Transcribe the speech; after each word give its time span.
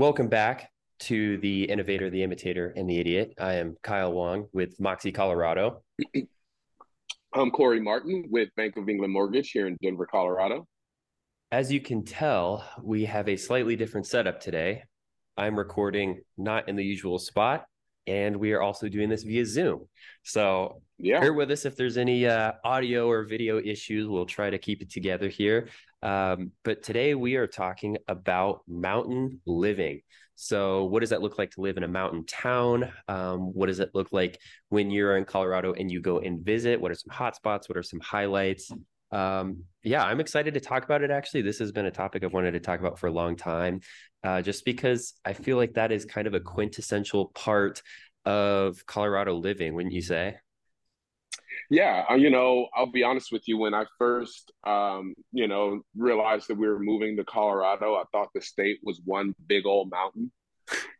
Welcome 0.00 0.28
back 0.28 0.70
to 1.00 1.38
the 1.38 1.64
Innovator, 1.64 2.08
the 2.08 2.22
Imitator, 2.22 2.72
and 2.76 2.88
the 2.88 3.00
Idiot. 3.00 3.34
I 3.36 3.54
am 3.54 3.76
Kyle 3.82 4.12
Wong 4.12 4.46
with 4.52 4.78
Moxie, 4.78 5.10
Colorado. 5.10 5.82
I'm 7.34 7.50
Corey 7.50 7.80
Martin 7.80 8.26
with 8.30 8.48
Bank 8.54 8.76
of 8.76 8.88
England 8.88 9.12
Mortgage 9.12 9.50
here 9.50 9.66
in 9.66 9.76
Denver, 9.82 10.06
Colorado. 10.06 10.68
As 11.50 11.72
you 11.72 11.80
can 11.80 12.04
tell, 12.04 12.64
we 12.80 13.06
have 13.06 13.28
a 13.28 13.36
slightly 13.36 13.74
different 13.74 14.06
setup 14.06 14.38
today. 14.38 14.84
I'm 15.36 15.58
recording 15.58 16.20
not 16.36 16.68
in 16.68 16.76
the 16.76 16.84
usual 16.84 17.18
spot, 17.18 17.64
and 18.08 18.36
we 18.36 18.52
are 18.52 18.62
also 18.62 18.88
doing 18.88 19.08
this 19.08 19.22
via 19.22 19.44
Zoom. 19.44 19.86
So 20.22 20.82
Yeah. 20.98 21.20
bear 21.20 21.34
with 21.34 21.50
us 21.50 21.64
if 21.64 21.76
there's 21.76 21.96
any 21.96 22.26
uh, 22.26 22.52
audio 22.64 23.08
or 23.08 23.24
video 23.24 23.60
issues. 23.60 24.08
We'll 24.08 24.26
try 24.26 24.50
to 24.50 24.58
keep 24.58 24.82
it 24.82 24.90
together 24.90 25.28
here. 25.28 25.68
Um, 26.02 26.52
but 26.64 26.82
today 26.82 27.14
we 27.14 27.36
are 27.36 27.46
talking 27.46 27.98
about 28.06 28.62
mountain 28.66 29.40
living. 29.46 30.00
So, 30.40 30.84
what 30.84 31.00
does 31.00 31.10
that 31.10 31.20
look 31.20 31.36
like 31.36 31.50
to 31.52 31.60
live 31.60 31.76
in 31.76 31.82
a 31.82 31.88
mountain 31.88 32.24
town? 32.24 32.92
Um, 33.08 33.52
what 33.52 33.66
does 33.66 33.80
it 33.80 33.90
look 33.92 34.12
like 34.12 34.38
when 34.68 34.88
you're 34.88 35.16
in 35.16 35.24
Colorado 35.24 35.72
and 35.72 35.90
you 35.90 36.00
go 36.00 36.20
and 36.20 36.44
visit? 36.44 36.80
What 36.80 36.92
are 36.92 36.94
some 36.94 37.10
hot 37.10 37.34
spots? 37.34 37.68
What 37.68 37.76
are 37.76 37.82
some 37.82 37.98
highlights? 37.98 38.70
Um, 39.10 39.64
yeah, 39.82 40.04
I'm 40.04 40.20
excited 40.20 40.54
to 40.54 40.60
talk 40.60 40.84
about 40.84 41.02
it. 41.02 41.10
Actually, 41.10 41.42
this 41.42 41.58
has 41.58 41.72
been 41.72 41.86
a 41.86 41.90
topic 41.90 42.24
I've 42.24 42.32
wanted 42.32 42.52
to 42.52 42.60
talk 42.60 42.80
about 42.80 42.98
for 42.98 43.06
a 43.06 43.12
long 43.12 43.36
time, 43.36 43.80
uh, 44.22 44.42
just 44.42 44.64
because 44.64 45.14
I 45.24 45.32
feel 45.32 45.56
like 45.56 45.74
that 45.74 45.92
is 45.92 46.04
kind 46.04 46.26
of 46.26 46.34
a 46.34 46.40
quintessential 46.40 47.26
part 47.34 47.82
of 48.24 48.84
Colorado 48.86 49.34
living, 49.34 49.74
wouldn't 49.74 49.94
you 49.94 50.02
say? 50.02 50.36
Yeah, 51.70 52.04
uh, 52.10 52.14
you 52.14 52.30
know, 52.30 52.68
I'll 52.74 52.90
be 52.90 53.02
honest 53.02 53.30
with 53.32 53.46
you. 53.46 53.58
When 53.58 53.74
I 53.74 53.84
first, 53.98 54.52
um, 54.64 55.14
you 55.32 55.48
know, 55.48 55.82
realized 55.96 56.48
that 56.48 56.56
we 56.56 56.66
were 56.66 56.78
moving 56.78 57.16
to 57.16 57.24
Colorado, 57.24 57.94
I 57.94 58.04
thought 58.12 58.28
the 58.34 58.40
state 58.40 58.78
was 58.82 59.00
one 59.04 59.34
big 59.46 59.66
old 59.66 59.90
mountain. 59.90 60.30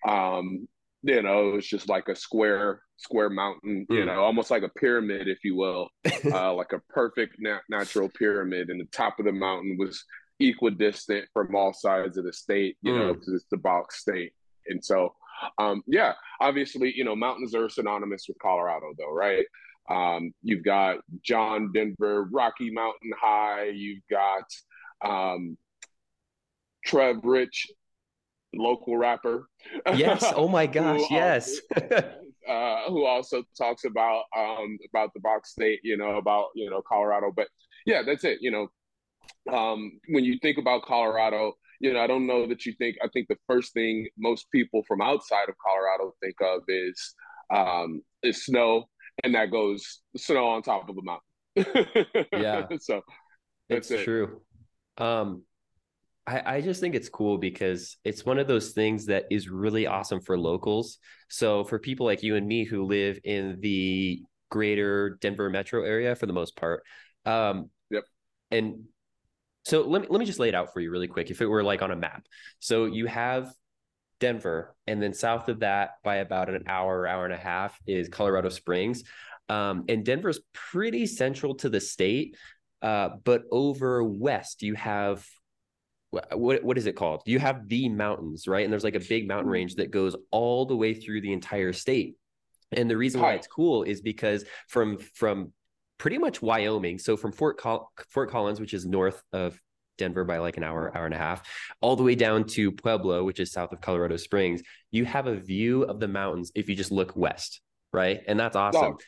Um, 0.07 0.69
you 1.03 1.23
know, 1.23 1.51
it 1.51 1.53
was 1.55 1.67
just 1.67 1.89
like 1.89 2.09
a 2.09 2.17
square, 2.17 2.83
square 2.99 3.31
mountain. 3.31 3.87
You 3.89 4.03
Mm. 4.03 4.07
know, 4.07 4.23
almost 4.23 4.51
like 4.51 4.63
a 4.65 4.69
pyramid, 4.69 5.27
if 5.29 5.43
you 5.45 5.57
will, 5.57 5.89
uh, 6.33 6.53
like 6.55 6.73
a 6.73 6.81
perfect 6.91 7.37
nat 7.39 7.63
natural 7.71 8.09
pyramid, 8.11 8.69
and 8.71 8.79
the 8.81 8.85
top 8.87 9.19
of 9.19 9.25
the 9.25 9.33
mountain 9.33 9.77
was 9.79 10.05
equidistant 10.41 11.27
from 11.33 11.55
all 11.57 11.73
sides 11.73 12.17
of 12.19 12.25
the 12.25 12.33
state. 12.33 12.77
You 12.83 12.93
know, 12.95 13.15
Mm. 13.15 13.19
because 13.19 13.35
it's 13.35 13.49
the 13.51 13.57
box 13.57 14.01
state, 14.01 14.33
and 14.67 14.85
so, 14.85 15.15
um, 15.59 15.83
yeah, 15.87 16.13
obviously, 16.41 16.93
you 16.97 17.05
know, 17.05 17.17
mountains 17.17 17.55
are 17.55 17.69
synonymous 17.69 18.27
with 18.29 18.39
Colorado, 18.41 18.93
though, 18.99 19.13
right? 19.13 19.47
Um, 19.89 20.35
you've 20.43 20.65
got 20.65 20.99
John 21.23 21.73
Denver, 21.73 22.25
Rocky 22.31 22.71
Mountain 22.71 23.13
High. 23.19 23.69
You've 23.71 24.03
got 24.11 24.45
um, 25.03 25.57
Trev 26.85 27.19
Rich, 27.25 27.69
local 28.55 28.97
rapper. 28.99 29.49
Yes. 29.95 30.25
Oh 30.37 30.49
my 30.49 30.67
gosh. 30.79 31.01
who 31.09 31.15
Yes. 31.15 31.59
uh, 32.49 32.89
who 32.91 33.05
also 33.05 33.43
talks 33.57 33.85
about 33.85 34.25
um, 34.37 34.79
about 34.91 35.13
the 35.15 35.21
box 35.21 35.51
state, 35.51 35.81
you 35.83 35.97
know, 35.97 36.17
about 36.17 36.47
you 36.55 36.71
know 36.71 36.83
Colorado. 36.87 37.33
But 37.35 37.49
yeah, 37.87 38.03
that's 38.03 38.25
it. 38.25 38.39
You 38.41 38.51
know, 38.51 39.55
um, 39.57 40.01
when 40.09 40.25
you 40.25 40.39
think 40.41 40.59
about 40.59 40.83
Colorado, 40.85 41.55
you 41.81 41.93
know, 41.93 42.01
I 42.01 42.07
don't 42.07 42.27
know 42.27 42.47
that 42.47 42.67
you 42.67 42.73
think. 42.79 42.97
I 43.03 43.09
think 43.09 43.29
the 43.29 43.39
first 43.47 43.73
thing 43.73 44.09
most 44.19 44.51
people 44.51 44.83
from 44.87 45.01
outside 45.01 45.49
of 45.49 45.55
Colorado 45.65 46.15
think 46.23 46.37
of 46.41 46.63
is 46.69 47.15
um, 47.55 48.03
is 48.23 48.45
snow, 48.45 48.89
and 49.25 49.35
that 49.35 49.51
goes 49.51 50.01
snow 50.17 50.49
on 50.49 50.63
top 50.63 50.89
of 50.89 50.97
a 50.97 51.03
mountain. 51.03 51.25
Yeah. 52.33 52.67
so 52.81 53.03
It's 53.69 53.89
that's 53.89 53.91
it. 53.91 54.05
true. 54.05 54.41
Um, 54.99 55.43
I, 56.29 56.57
I 56.57 56.61
just 56.61 56.81
think 56.81 56.95
it's 56.95 57.09
cool 57.09 57.39
because 57.39 57.97
it's 58.05 58.27
one 58.27 58.39
of 58.39 58.47
those 58.47 58.73
things 58.73 59.07
that 59.07 59.25
is 59.31 59.49
really 59.49 59.87
awesome 59.87 60.21
for 60.21 60.39
locals. 60.39 60.99
So 61.31 61.65
for 61.65 61.79
people 61.79 62.05
like 62.05 62.23
you 62.23 62.37
and 62.37 62.47
me 62.47 62.65
who 62.65 62.85
live 62.85 63.19
in 63.25 63.59
the 63.61 64.23
greater 64.51 65.17
Denver 65.23 65.49
metro 65.49 65.83
area 65.83 66.15
for 66.15 66.27
the 66.27 66.33
most 66.33 66.55
part. 66.57 66.83
Um, 67.25 67.71
Yep. 67.91 68.05
and 68.51 68.85
so 69.65 69.83
let 69.83 70.03
me 70.03 70.09
let 70.11 70.19
me 70.19 70.27
just 70.27 70.39
lay 70.39 70.49
it 70.49 70.55
out 70.55 70.73
for 70.75 70.81
you 70.81 70.91
really 70.91 71.09
quick. 71.09 71.31
If 71.31 71.41
it 71.41 71.47
were 71.47 71.63
like 71.63 71.81
on 71.81 71.91
a 71.91 71.97
map. 71.97 72.27
So 72.59 72.85
you 72.85 73.07
have 73.07 73.51
Denver, 74.21 74.75
and 74.87 75.03
then 75.03 75.15
south 75.15 75.49
of 75.49 75.61
that 75.61 75.93
by 76.05 76.17
about 76.17 76.51
an 76.51 76.65
hour, 76.67 77.07
hour 77.07 77.25
and 77.25 77.35
a 77.35 77.39
half 77.39 77.79
is 77.87 78.09
Colorado 78.09 78.51
Springs. 78.51 79.05
Um, 79.49 79.85
and 79.89 80.05
Denver's 80.05 80.41
pretty 80.53 81.07
central 81.07 81.55
to 81.57 81.71
the 81.71 81.81
state. 81.81 82.37
Uh, 82.83 83.11
but 83.25 83.43
over 83.51 84.05
west, 84.05 84.63
you 84.63 84.75
have 84.75 85.27
what 86.11 86.65
what 86.65 86.79
is 86.79 86.87
it 86.87 86.97
called? 86.97 87.23
You 87.27 87.39
have 87.39 87.69
the 87.69 87.89
mountains, 87.89 88.47
right? 88.49 88.65
And 88.65 88.73
there's 88.73 88.85
like 88.85 88.95
a 88.95 89.01
big 89.01 89.29
mountain 89.29 89.47
mm-hmm. 89.47 89.53
range 89.53 89.75
that 89.77 89.91
goes 89.91 90.17
all 90.31 90.67
the 90.67 90.77
way 90.77 90.95
through 90.95 91.21
the 91.21 91.33
entire 91.33 91.73
state. 91.73 92.17
And 92.73 92.91
the 92.91 92.97
reason 92.97 93.21
why 93.21 93.35
it's 93.35 93.47
cool 93.47 93.83
is 93.83 94.01
because 94.01 94.45
from 94.69 94.99
from 94.99 95.53
pretty 95.99 96.19
much 96.19 96.41
Wyoming, 96.43 96.99
so 96.99 97.17
from 97.17 97.33
Fort 97.33 97.59
Col- 97.59 97.91
Fort 98.11 98.31
Collins, 98.31 98.61
which 98.61 98.75
is 98.75 98.87
north 98.87 99.23
of 99.33 99.59
Denver 99.97 100.25
by 100.25 100.39
like 100.39 100.57
an 100.57 100.65
hour, 100.65 100.97
hour 100.97 101.05
and 101.05 101.15
a 101.15 101.19
half, 101.19 101.47
all 101.81 101.97
the 101.97 102.03
way 102.03 102.15
down 102.15 102.45
to 102.45 102.71
Pueblo, 102.71 103.25
which 103.25 103.41
is 103.41 103.53
south 103.53 103.73
of 103.73 103.81
Colorado 103.81 104.17
Springs, 104.17 104.63
you 104.91 105.05
have 105.05 105.27
a 105.27 105.35
view 105.35 105.83
of 105.83 105.99
the 105.99 106.09
mountains 106.09 106.53
if 106.55 106.69
you 106.69 106.77
just 106.77 106.93
look 106.93 107.17
west, 107.17 107.61
right? 107.93 108.21
And 108.27 108.39
that's 108.39 108.57
awesome. 108.57 108.81
Dog, 108.83 109.03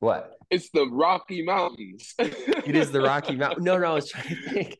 What? 0.00 0.36
it's 0.50 0.70
the 0.70 0.86
Rocky 0.86 1.42
Mountains. 1.42 2.14
It 2.18 2.76
is 2.76 2.90
the 2.90 3.00
Rocky 3.00 3.36
Mountain. 3.42 3.64
No, 3.64 3.78
no, 3.78 3.92
I 3.92 3.94
was 3.94 4.10
trying 4.10 4.28
to 4.28 4.50
think. 4.50 4.76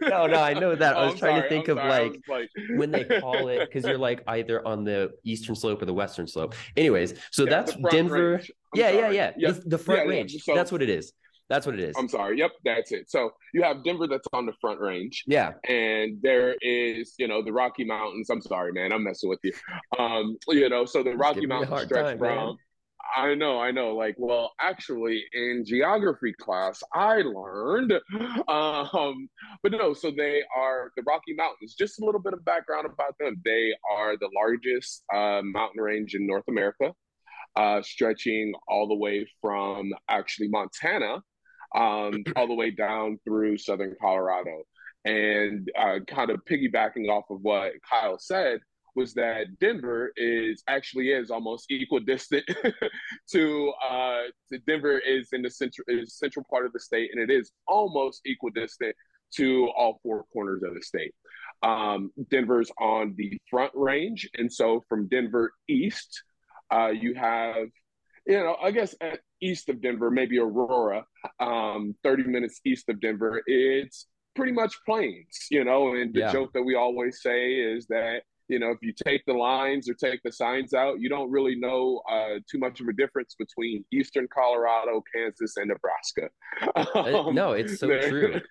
No, 0.00 0.26
no, 0.26 0.40
I 0.40 0.54
know 0.54 0.74
that. 0.74 0.96
I 0.96 1.00
Oh, 1.00 1.04
was 1.06 1.12
I'm 1.14 1.18
trying 1.18 1.42
to 1.42 1.48
think 1.48 1.68
I'm 1.68 1.78
of 1.78 1.84
like 1.86 2.20
like 2.28 2.48
when 2.76 2.90
they 2.90 3.04
call 3.04 3.48
it 3.48 3.68
because 3.68 3.84
you're 3.88 3.98
like 3.98 4.22
either 4.26 4.66
on 4.66 4.84
the 4.84 5.12
eastern 5.24 5.54
slope 5.54 5.80
or 5.82 5.86
the 5.86 5.94
western 5.94 6.26
slope. 6.26 6.54
Anyways, 6.76 7.14
so 7.30 7.44
Yeah, 7.44 7.50
that's 7.50 7.76
Denver. 7.90 8.40
Yeah, 8.74 8.90
yeah, 8.90 9.10
yeah. 9.10 9.32
Yep. 9.36 9.54
The, 9.64 9.68
the 9.70 9.78
front 9.78 10.00
Yeah, 10.00 10.04
yeah. 10.04 10.10
range. 10.10 10.36
So- 10.42 10.54
that's 10.54 10.72
what 10.72 10.82
it 10.82 10.88
is. 10.90 11.12
That's 11.48 11.66
what 11.66 11.74
it 11.74 11.80
is. 11.82 11.94
I'm 11.98 12.08
sorry. 12.08 12.38
Yep, 12.38 12.50
that's 12.64 12.92
it. 12.92 13.10
So 13.10 13.32
you 13.52 13.62
have 13.62 13.84
Denver 13.84 14.06
that's 14.06 14.26
on 14.32 14.46
the 14.46 14.54
front 14.58 14.80
range, 14.80 15.24
yeah. 15.26 15.52
and 15.68 16.16
there 16.22 16.54
is, 16.62 17.12
you 17.18 17.28
know, 17.28 17.42
the 17.42 17.52
Rocky 17.52 17.84
Mountains. 17.84 18.30
I'm 18.30 18.40
sorry, 18.40 18.72
man. 18.72 18.90
I'm 18.90 19.04
messing 19.04 19.28
with 19.28 19.40
you. 19.42 19.52
Um, 19.98 20.38
you 20.48 20.66
know, 20.70 20.86
so 20.86 21.02
the 21.02 21.14
Rocky 21.14 21.40
giving 21.40 21.50
me 21.50 21.56
a 21.56 21.58
Mountains 21.68 21.82
stretch 21.82 22.18
time, 22.18 22.20
man. 22.20 22.56
I 23.16 23.34
know, 23.34 23.60
I 23.60 23.70
know. 23.70 23.94
Like, 23.94 24.14
well, 24.18 24.52
actually, 24.60 25.24
in 25.32 25.64
geography 25.66 26.32
class, 26.32 26.82
I 26.92 27.22
learned. 27.22 27.94
Um, 28.48 29.28
but 29.62 29.72
no, 29.72 29.94
so 29.94 30.10
they 30.10 30.42
are 30.56 30.90
the 30.96 31.02
Rocky 31.02 31.34
Mountains. 31.34 31.74
Just 31.74 32.00
a 32.00 32.04
little 32.04 32.20
bit 32.20 32.32
of 32.32 32.44
background 32.44 32.86
about 32.86 33.16
them. 33.18 33.40
They 33.44 33.72
are 33.90 34.16
the 34.16 34.28
largest 34.34 35.04
uh, 35.12 35.40
mountain 35.42 35.80
range 35.80 36.14
in 36.14 36.26
North 36.26 36.44
America, 36.48 36.92
uh, 37.56 37.82
stretching 37.82 38.52
all 38.68 38.88
the 38.88 38.94
way 38.94 39.26
from 39.40 39.92
actually 40.08 40.48
Montana 40.48 41.22
um, 41.74 42.24
all 42.36 42.46
the 42.46 42.54
way 42.54 42.70
down 42.70 43.18
through 43.24 43.58
southern 43.58 43.94
Colorado. 44.00 44.64
And 45.04 45.70
uh, 45.78 46.00
kind 46.06 46.30
of 46.30 46.44
piggybacking 46.44 47.08
off 47.08 47.24
of 47.30 47.40
what 47.42 47.72
Kyle 47.88 48.18
said 48.18 48.60
was 48.94 49.14
that 49.14 49.58
Denver 49.58 50.12
is 50.16 50.62
actually 50.68 51.10
is 51.10 51.30
almost 51.30 51.66
equidistant 51.70 52.44
to 53.32 53.72
uh, 53.88 54.22
to 54.50 54.58
Denver 54.66 54.98
is 54.98 55.28
in 55.32 55.42
the 55.42 55.50
central 55.50 55.84
is 55.88 56.14
central 56.14 56.44
part 56.50 56.66
of 56.66 56.72
the 56.72 56.80
state, 56.80 57.10
and 57.12 57.20
it 57.20 57.32
is 57.32 57.52
almost 57.66 58.22
equidistant 58.24 58.94
to 59.36 59.68
all 59.76 59.98
four 60.02 60.24
corners 60.32 60.62
of 60.62 60.74
the 60.74 60.82
state. 60.82 61.14
Um, 61.62 62.10
Denver's 62.30 62.70
on 62.78 63.14
the 63.16 63.38
front 63.48 63.72
range, 63.74 64.28
and 64.34 64.52
so 64.52 64.82
from 64.88 65.08
Denver 65.08 65.52
east, 65.68 66.22
uh, 66.72 66.88
you 66.88 67.14
have 67.14 67.68
you 68.26 68.38
know, 68.38 68.56
I 68.62 68.70
guess 68.70 68.94
at 69.00 69.20
east 69.40 69.68
of 69.68 69.82
Denver, 69.82 70.10
maybe 70.10 70.38
Aurora, 70.38 71.04
um, 71.40 71.96
30 72.04 72.24
minutes 72.24 72.60
east 72.64 72.88
of 72.88 73.00
Denver, 73.00 73.42
it's 73.46 74.06
pretty 74.36 74.52
much 74.52 74.74
plains, 74.86 75.46
you 75.50 75.64
know. 75.64 75.94
And 75.94 76.14
the 76.14 76.20
Yeah. 76.20 76.32
joke 76.32 76.52
that 76.52 76.62
we 76.62 76.74
always 76.74 77.20
say 77.20 77.54
is 77.54 77.86
that, 77.88 78.22
you 78.52 78.58
know, 78.58 78.70
if 78.70 78.78
you 78.82 78.92
take 78.92 79.24
the 79.26 79.32
lines 79.32 79.88
or 79.88 79.94
take 79.94 80.20
the 80.22 80.30
signs 80.30 80.74
out, 80.74 81.00
you 81.00 81.08
don't 81.08 81.30
really 81.30 81.56
know 81.56 82.02
uh, 82.10 82.38
too 82.50 82.58
much 82.58 82.80
of 82.80 82.86
a 82.88 82.92
difference 82.92 83.34
between 83.38 83.84
eastern 83.92 84.28
Colorado, 84.32 85.02
Kansas, 85.14 85.56
and 85.56 85.68
Nebraska. 85.68 86.28
Uh, 86.76 86.84
Um, 87.26 87.34
no, 87.34 87.52
it's 87.52 87.78
so 87.78 87.88
true. 87.98 88.40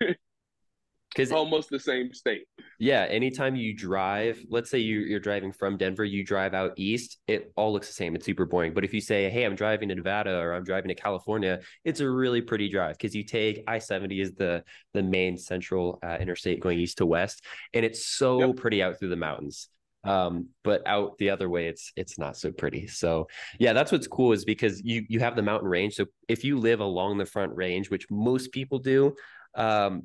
Because 1.14 1.28
it's 1.28 1.36
almost 1.36 1.68
the 1.68 1.78
same 1.78 2.14
state. 2.14 2.46
yeah, 2.78 3.02
anytime 3.02 3.54
you 3.54 3.76
drive, 3.76 4.42
let's 4.48 4.70
say 4.70 4.78
you, 4.78 5.00
you're 5.00 5.20
driving 5.20 5.52
from 5.52 5.76
Denver, 5.76 6.04
you 6.04 6.24
drive 6.24 6.54
out 6.54 6.72
east, 6.78 7.18
it 7.28 7.52
all 7.54 7.70
looks 7.70 7.88
the 7.88 7.92
same. 7.92 8.14
It's 8.14 8.24
super 8.24 8.46
boring. 8.46 8.72
But 8.72 8.82
if 8.82 8.94
you 8.94 9.00
say, 9.02 9.28
hey, 9.28 9.44
I'm 9.44 9.54
driving 9.54 9.90
to 9.90 9.94
Nevada 9.94 10.34
or 10.38 10.54
I'm 10.54 10.64
driving 10.64 10.88
to 10.88 10.94
California, 10.94 11.60
it's 11.84 12.00
a 12.00 12.08
really 12.08 12.40
pretty 12.40 12.70
drive 12.70 12.96
because 12.96 13.14
you 13.14 13.24
take 13.24 13.62
I 13.68 13.78
70 13.78 14.22
is 14.22 14.32
the 14.32 14.64
the 14.94 15.02
main 15.02 15.36
central 15.36 15.98
uh, 16.02 16.16
interstate 16.18 16.60
going 16.60 16.78
east 16.78 16.96
to 16.98 17.04
west, 17.06 17.44
and 17.74 17.84
it's 17.84 18.06
so 18.06 18.46
Yep. 18.46 18.56
pretty 18.56 18.82
out 18.82 18.98
through 18.98 19.10
the 19.10 19.16
mountains. 19.16 19.68
Um, 20.04 20.48
but 20.64 20.86
out 20.86 21.16
the 21.18 21.30
other 21.30 21.48
way, 21.48 21.66
it's 21.68 21.92
it's 21.96 22.18
not 22.18 22.36
so 22.36 22.52
pretty. 22.52 22.86
So 22.86 23.28
yeah, 23.58 23.72
that's 23.72 23.92
what's 23.92 24.08
cool 24.08 24.32
is 24.32 24.44
because 24.44 24.82
you 24.82 25.04
you 25.08 25.20
have 25.20 25.36
the 25.36 25.42
mountain 25.42 25.68
range. 25.68 25.94
So 25.94 26.06
if 26.28 26.44
you 26.44 26.58
live 26.58 26.80
along 26.80 27.18
the 27.18 27.26
front 27.26 27.54
range, 27.54 27.90
which 27.90 28.06
most 28.10 28.52
people 28.52 28.78
do, 28.78 29.14
um, 29.54 30.04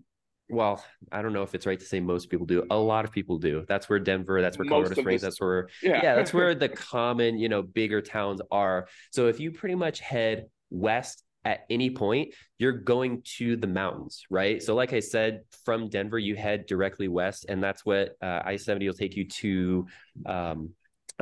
well, 0.49 0.83
I 1.11 1.21
don't 1.21 1.33
know 1.33 1.44
if 1.44 1.55
it's 1.55 1.65
right 1.65 1.79
to 1.79 1.85
say 1.85 1.99
most 1.99 2.29
people 2.29 2.45
do. 2.45 2.65
A 2.69 2.77
lot 2.77 3.05
of 3.05 3.11
people 3.11 3.38
do. 3.38 3.65
That's 3.67 3.89
where 3.89 3.99
Denver, 3.99 4.41
that's 4.41 4.57
where 4.57 4.67
Colorado 4.67 4.94
Springs, 4.94 5.21
this, 5.21 5.27
that's 5.27 5.41
where 5.41 5.67
yeah. 5.81 6.00
yeah, 6.01 6.15
that's 6.15 6.33
where 6.33 6.55
the 6.55 6.69
common, 6.69 7.38
you 7.38 7.50
know, 7.50 7.61
bigger 7.61 8.01
towns 8.01 8.41
are. 8.51 8.88
So 9.11 9.27
if 9.27 9.39
you 9.39 9.51
pretty 9.51 9.75
much 9.75 10.00
head 10.00 10.45
west 10.69 11.23
at 11.47 11.65
any 11.69 11.89
point, 11.89 12.33
you're 12.59 12.73
going 12.73 13.21
to 13.38 13.55
the 13.55 13.67
mountains, 13.67 14.25
right? 14.29 14.61
So, 14.61 14.75
like 14.75 14.91
I 14.91 14.99
said, 14.99 15.44
from 15.63 15.88
Denver, 15.88 16.19
you 16.19 16.35
head 16.35 16.65
directly 16.65 17.07
west, 17.07 17.45
and 17.47 17.63
that's 17.63 17.85
what 17.85 18.17
uh, 18.21 18.41
I 18.44 18.57
70 18.57 18.85
will 18.85 18.94
take 18.94 19.15
you 19.15 19.25
to 19.29 19.88
um, 20.25 20.71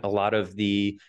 a 0.04 0.10
lot 0.10 0.34
of 0.34 0.56
the 0.56 1.00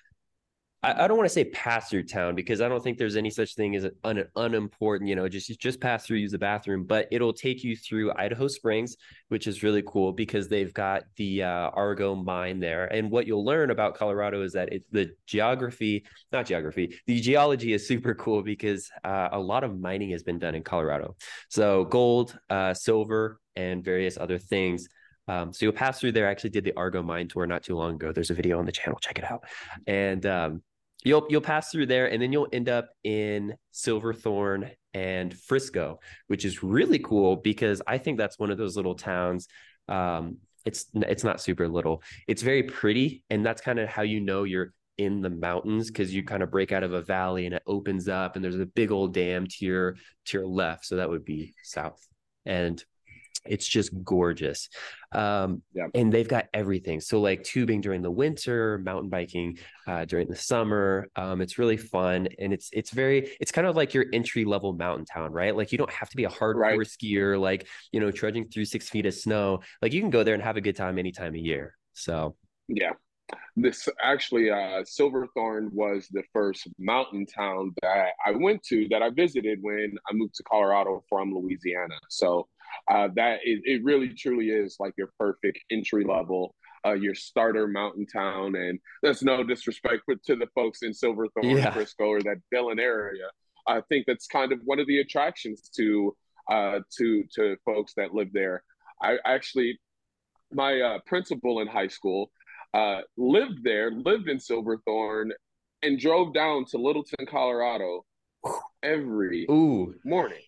I, 0.86 1.04
I 1.04 1.08
don't 1.08 1.16
want 1.16 1.28
to 1.28 1.34
say 1.34 1.44
pass 1.44 1.90
through 1.90 2.04
town 2.04 2.36
because 2.36 2.60
I 2.60 2.68
don't 2.68 2.82
think 2.82 2.96
there's 2.96 3.16
any 3.16 3.30
such 3.30 3.56
thing 3.56 3.74
as 3.74 3.84
an 3.84 3.92
un, 4.04 4.24
unimportant, 4.36 5.08
you 5.08 5.16
know, 5.16 5.28
just 5.28 5.58
just 5.58 5.80
pass 5.80 6.06
through, 6.06 6.18
use 6.18 6.30
the 6.30 6.38
bathroom, 6.38 6.84
but 6.84 7.08
it'll 7.10 7.32
take 7.32 7.64
you 7.64 7.76
through 7.76 8.12
Idaho 8.16 8.46
Springs, 8.46 8.96
which 9.28 9.48
is 9.48 9.64
really 9.64 9.82
cool 9.86 10.12
because 10.12 10.48
they've 10.48 10.72
got 10.72 11.02
the 11.16 11.42
uh, 11.42 11.70
Argo 11.70 12.14
mine 12.14 12.60
there. 12.60 12.86
And 12.86 13.10
what 13.10 13.26
you'll 13.26 13.44
learn 13.44 13.70
about 13.70 13.96
Colorado 13.96 14.42
is 14.42 14.52
that 14.52 14.72
it's 14.72 14.86
the 14.92 15.10
geography, 15.26 16.06
not 16.32 16.46
geography, 16.46 16.96
the 17.06 17.20
geology 17.20 17.72
is 17.72 17.86
super 17.86 18.14
cool 18.14 18.42
because 18.42 18.88
uh, 19.04 19.30
a 19.32 19.38
lot 19.38 19.64
of 19.64 19.78
mining 19.78 20.10
has 20.10 20.22
been 20.22 20.38
done 20.38 20.54
in 20.54 20.62
Colorado. 20.62 21.16
So 21.48 21.84
gold, 21.84 22.38
uh, 22.48 22.74
silver, 22.74 23.40
and 23.56 23.84
various 23.84 24.16
other 24.16 24.38
things. 24.38 24.88
Um, 25.28 25.52
so 25.52 25.66
you'll 25.66 25.72
pass 25.72 25.98
through 25.98 26.12
there. 26.12 26.28
I 26.28 26.30
actually 26.30 26.50
did 26.50 26.62
the 26.62 26.74
Argo 26.76 27.02
mine 27.02 27.26
tour 27.26 27.46
not 27.46 27.64
too 27.64 27.74
long 27.74 27.94
ago. 27.94 28.12
There's 28.12 28.30
a 28.30 28.34
video 28.34 28.58
on 28.60 28.64
the 28.64 28.70
channel. 28.70 28.98
Check 29.00 29.18
it 29.18 29.24
out. 29.24 29.44
And 29.86 30.24
um, 30.24 30.62
you'll 31.06 31.25
you'll 31.31 31.41
pass 31.41 31.70
through 31.70 31.87
there, 31.87 32.11
and 32.11 32.20
then 32.20 32.32
you'll 32.32 32.49
end 32.53 32.69
up 32.69 32.88
in 33.05 33.55
Silverthorne 33.70 34.70
and 34.93 35.32
Frisco, 35.32 36.00
which 36.26 36.44
is 36.44 36.62
really 36.62 36.99
cool 36.99 37.37
because 37.37 37.81
I 37.87 37.99
think 37.99 38.19
that's 38.19 38.38
one 38.38 38.50
of 38.50 38.58
those 38.58 38.76
little 38.76 38.97
towns. 38.97 39.47
Um, 39.88 40.38
it's 40.64 40.87
it's 40.94 41.23
not 41.23 41.41
super 41.41 41.69
little. 41.69 42.03
It's 42.26 42.43
very 42.43 42.64
pretty, 42.64 43.23
and 43.31 43.47
that's 43.47 43.62
kind 43.62 43.79
of 43.79 43.88
how 43.88 44.03
you 44.03 44.20
know 44.20 44.43
you're 44.43 44.73
in 44.99 45.20
the 45.20 45.31
mountains 45.31 45.88
because 45.88 46.12
you 46.12 46.25
kind 46.25 46.43
of 46.43 46.50
break 46.50 46.73
out 46.73 46.82
of 46.82 46.93
a 46.93 47.03
valley 47.03 47.47
and 47.47 47.55
it 47.55 47.62
opens 47.67 48.08
up, 48.08 48.35
and 48.35 48.44
there's 48.44 48.58
a 48.58 48.67
big 48.67 48.91
old 48.91 49.14
dam 49.14 49.47
to 49.47 49.64
your 49.64 49.94
to 50.26 50.38
your 50.38 50.47
left. 50.47 50.87
So 50.87 50.97
that 50.97 51.08
would 51.08 51.25
be 51.25 51.55
south. 51.62 52.05
And 52.44 52.85
it's 53.44 53.66
just 53.66 53.90
gorgeous. 54.04 54.68
Um, 55.12 55.62
yeah. 55.74 55.86
And 55.94 56.12
they've 56.12 56.28
got 56.28 56.46
everything. 56.54 57.00
So, 57.00 57.20
like 57.20 57.42
tubing 57.44 57.80
during 57.80 58.02
the 58.02 58.10
winter, 58.10 58.78
mountain 58.78 59.08
biking 59.08 59.58
uh, 59.86 60.04
during 60.04 60.28
the 60.28 60.36
summer. 60.36 61.08
Um, 61.16 61.40
it's 61.40 61.58
really 61.58 61.76
fun. 61.76 62.28
And 62.38 62.52
it's, 62.52 62.70
it's 62.72 62.90
very, 62.90 63.30
it's 63.40 63.52
kind 63.52 63.66
of 63.66 63.76
like 63.76 63.94
your 63.94 64.06
entry 64.12 64.44
level 64.44 64.72
mountain 64.72 65.04
town, 65.04 65.32
right? 65.32 65.56
Like 65.56 65.72
you 65.72 65.78
don't 65.78 65.92
have 65.92 66.10
to 66.10 66.16
be 66.16 66.24
a 66.24 66.30
hardcore 66.30 66.54
right. 66.54 66.78
skier, 66.80 67.38
like, 67.40 67.66
you 67.92 68.00
know, 68.00 68.10
trudging 68.10 68.48
through 68.48 68.64
six 68.64 68.88
feet 68.88 69.06
of 69.06 69.14
snow. 69.14 69.60
Like 69.82 69.92
you 69.92 70.00
can 70.00 70.10
go 70.10 70.22
there 70.22 70.34
and 70.34 70.42
have 70.42 70.56
a 70.56 70.60
good 70.60 70.76
time 70.76 70.98
any 70.98 71.12
time 71.12 71.34
of 71.34 71.36
year. 71.36 71.74
So, 71.92 72.36
yeah. 72.68 72.92
This 73.56 73.88
actually, 74.00 74.50
uh, 74.50 74.84
Silverthorne 74.84 75.70
was 75.72 76.06
the 76.12 76.22
first 76.32 76.68
mountain 76.78 77.26
town 77.26 77.74
that 77.82 78.10
I 78.24 78.30
went 78.32 78.62
to 78.64 78.86
that 78.90 79.02
I 79.02 79.10
visited 79.10 79.58
when 79.62 79.96
I 80.08 80.12
moved 80.12 80.34
to 80.36 80.44
Colorado 80.44 81.02
from 81.08 81.34
Louisiana. 81.34 81.94
So 82.08 82.46
uh, 82.88 83.08
that 83.14 83.40
it, 83.44 83.60
it 83.64 83.84
really 83.84 84.10
truly 84.10 84.50
is 84.50 84.76
like 84.78 84.94
your 84.96 85.10
perfect 85.18 85.58
entry 85.70 86.04
level 86.04 86.54
uh, 86.86 86.92
your 86.92 87.14
starter 87.14 87.66
mountain 87.66 88.06
town. 88.06 88.54
And 88.54 88.78
there's 89.02 89.22
no 89.22 89.42
disrespect 89.42 90.02
to 90.26 90.36
the 90.36 90.46
folks 90.54 90.82
in 90.82 90.94
Silverthorne, 90.94 91.56
yeah. 91.56 91.70
Frisco, 91.72 92.04
or 92.04 92.22
that 92.22 92.40
Dillon 92.50 92.78
area. 92.78 93.26
I 93.66 93.80
think 93.88 94.04
that's 94.06 94.26
kind 94.26 94.52
of 94.52 94.60
one 94.64 94.78
of 94.78 94.86
the 94.86 95.00
attractions 95.00 95.68
to 95.76 96.16
uh, 96.50 96.80
to 96.98 97.24
to 97.34 97.56
folks 97.64 97.94
that 97.96 98.14
live 98.14 98.32
there. 98.32 98.62
I 99.02 99.19
actually, 99.24 99.80
my 100.52 100.80
uh, 100.80 100.98
principal 101.06 101.60
in 101.60 101.66
high 101.66 101.88
school 101.88 102.30
uh, 102.72 103.00
lived 103.16 103.64
there, 103.64 103.90
lived 103.90 104.28
in 104.28 104.38
Silverthorne, 104.38 105.32
and 105.82 105.98
drove 105.98 106.32
down 106.32 106.64
to 106.66 106.78
Littleton, 106.78 107.26
Colorado 107.26 108.04
every 108.84 109.46
Ooh. 109.50 109.94
morning 110.04 110.38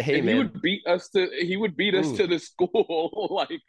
Hey 0.00 0.18
and 0.18 0.26
man, 0.26 0.34
he 0.34 0.42
would 0.42 0.62
beat 0.62 0.86
us 0.86 1.08
to 1.10 1.28
he 1.40 1.56
would 1.56 1.76
beat 1.76 1.94
us 1.94 2.06
Ooh. 2.06 2.16
to 2.16 2.26
the 2.26 2.38
school. 2.38 3.28
like 3.30 3.60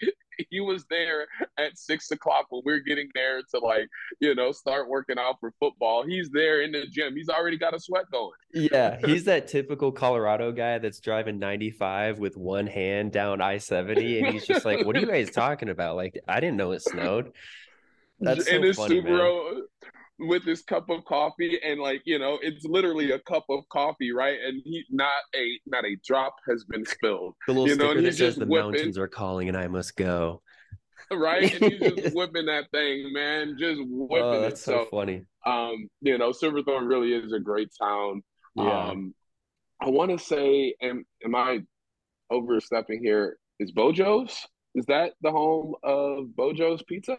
he 0.49 0.59
was 0.59 0.85
there 0.89 1.27
at 1.57 1.77
six 1.77 2.09
o'clock 2.11 2.45
when 2.49 2.61
we're 2.65 2.79
getting 2.79 3.09
there 3.13 3.41
to 3.41 3.59
like 3.59 3.87
you 4.19 4.33
know 4.35 4.51
start 4.51 4.89
working 4.89 5.17
out 5.19 5.35
for 5.39 5.53
football. 5.59 6.03
He's 6.05 6.29
there 6.29 6.61
in 6.61 6.71
the 6.71 6.85
gym. 6.87 7.15
He's 7.15 7.29
already 7.29 7.57
got 7.57 7.75
a 7.75 7.79
sweat 7.79 8.05
going. 8.11 8.31
Yeah, 8.53 8.97
he's 9.05 9.25
that 9.25 9.47
typical 9.47 9.91
Colorado 9.91 10.51
guy 10.51 10.77
that's 10.79 10.99
driving 10.99 11.39
ninety 11.39 11.71
five 11.71 12.19
with 12.19 12.37
one 12.37 12.67
hand 12.67 13.11
down 13.11 13.41
I 13.41 13.57
seventy, 13.57 14.19
and 14.19 14.27
he's 14.27 14.45
just 14.45 14.65
like, 14.65 14.85
"What 14.85 14.95
are 14.95 14.99
you 14.99 15.07
guys 15.07 15.31
talking 15.31 15.69
about? 15.69 15.95
Like, 15.95 16.19
I 16.27 16.39
didn't 16.39 16.57
know 16.57 16.71
it 16.71 16.81
snowed." 16.81 17.31
That's 18.19 18.45
so 18.45 18.55
and 18.55 18.63
his 18.63 18.77
funny, 18.77 19.01
Subaru, 19.01 19.53
man 19.55 19.63
with 20.27 20.43
his 20.43 20.61
cup 20.61 20.89
of 20.89 21.03
coffee 21.05 21.59
and 21.63 21.79
like 21.79 22.01
you 22.05 22.19
know 22.19 22.37
it's 22.41 22.65
literally 22.65 23.11
a 23.11 23.19
cup 23.19 23.45
of 23.49 23.67
coffee 23.69 24.11
right? 24.11 24.37
And 24.39 24.61
he 24.63 24.83
not 24.89 25.11
a 25.35 25.59
not 25.65 25.85
a 25.85 25.97
drop 26.05 26.35
has 26.49 26.63
been 26.63 26.85
spilled. 26.85 27.35
The 27.47 27.53
little 27.53 27.67
you 27.67 27.75
know, 27.75 27.91
sticker 27.91 28.01
that 28.01 28.15
says 28.15 28.35
the 28.35 28.45
whipping, 28.45 28.71
mountains 28.71 28.97
are 28.97 29.07
calling 29.07 29.47
and 29.47 29.57
i 29.57 29.67
must 29.67 29.95
go. 29.95 30.41
Right? 31.11 31.61
And 31.61 31.73
he's 31.73 31.95
just 31.95 32.15
whipping 32.15 32.45
that 32.45 32.71
thing 32.71 33.11
man 33.11 33.57
just 33.59 33.81
whipping 33.83 34.25
oh, 34.25 34.41
that's 34.41 34.61
it 34.61 34.63
so, 34.63 34.71
so 34.71 34.87
funny. 34.91 35.25
um 35.45 35.89
you 36.01 36.17
know 36.17 36.31
silverthorne 36.31 36.85
really 36.85 37.13
is 37.13 37.33
a 37.33 37.39
great 37.39 37.69
town. 37.81 38.21
Yeah. 38.55 38.89
um 38.89 39.13
i 39.81 39.89
want 39.89 40.11
to 40.11 40.23
say 40.23 40.75
am 40.81 41.03
am 41.25 41.35
i 41.35 41.61
overstepping 42.29 43.03
here? 43.03 43.37
Is 43.59 43.71
Beau 43.71 43.91
Jo's? 43.91 44.47
Is 44.73 44.85
that 44.85 45.13
the 45.21 45.31
home 45.31 45.75
of 45.83 46.35
Beau 46.35 46.53
Jo's 46.53 46.81
pizza 46.83 47.17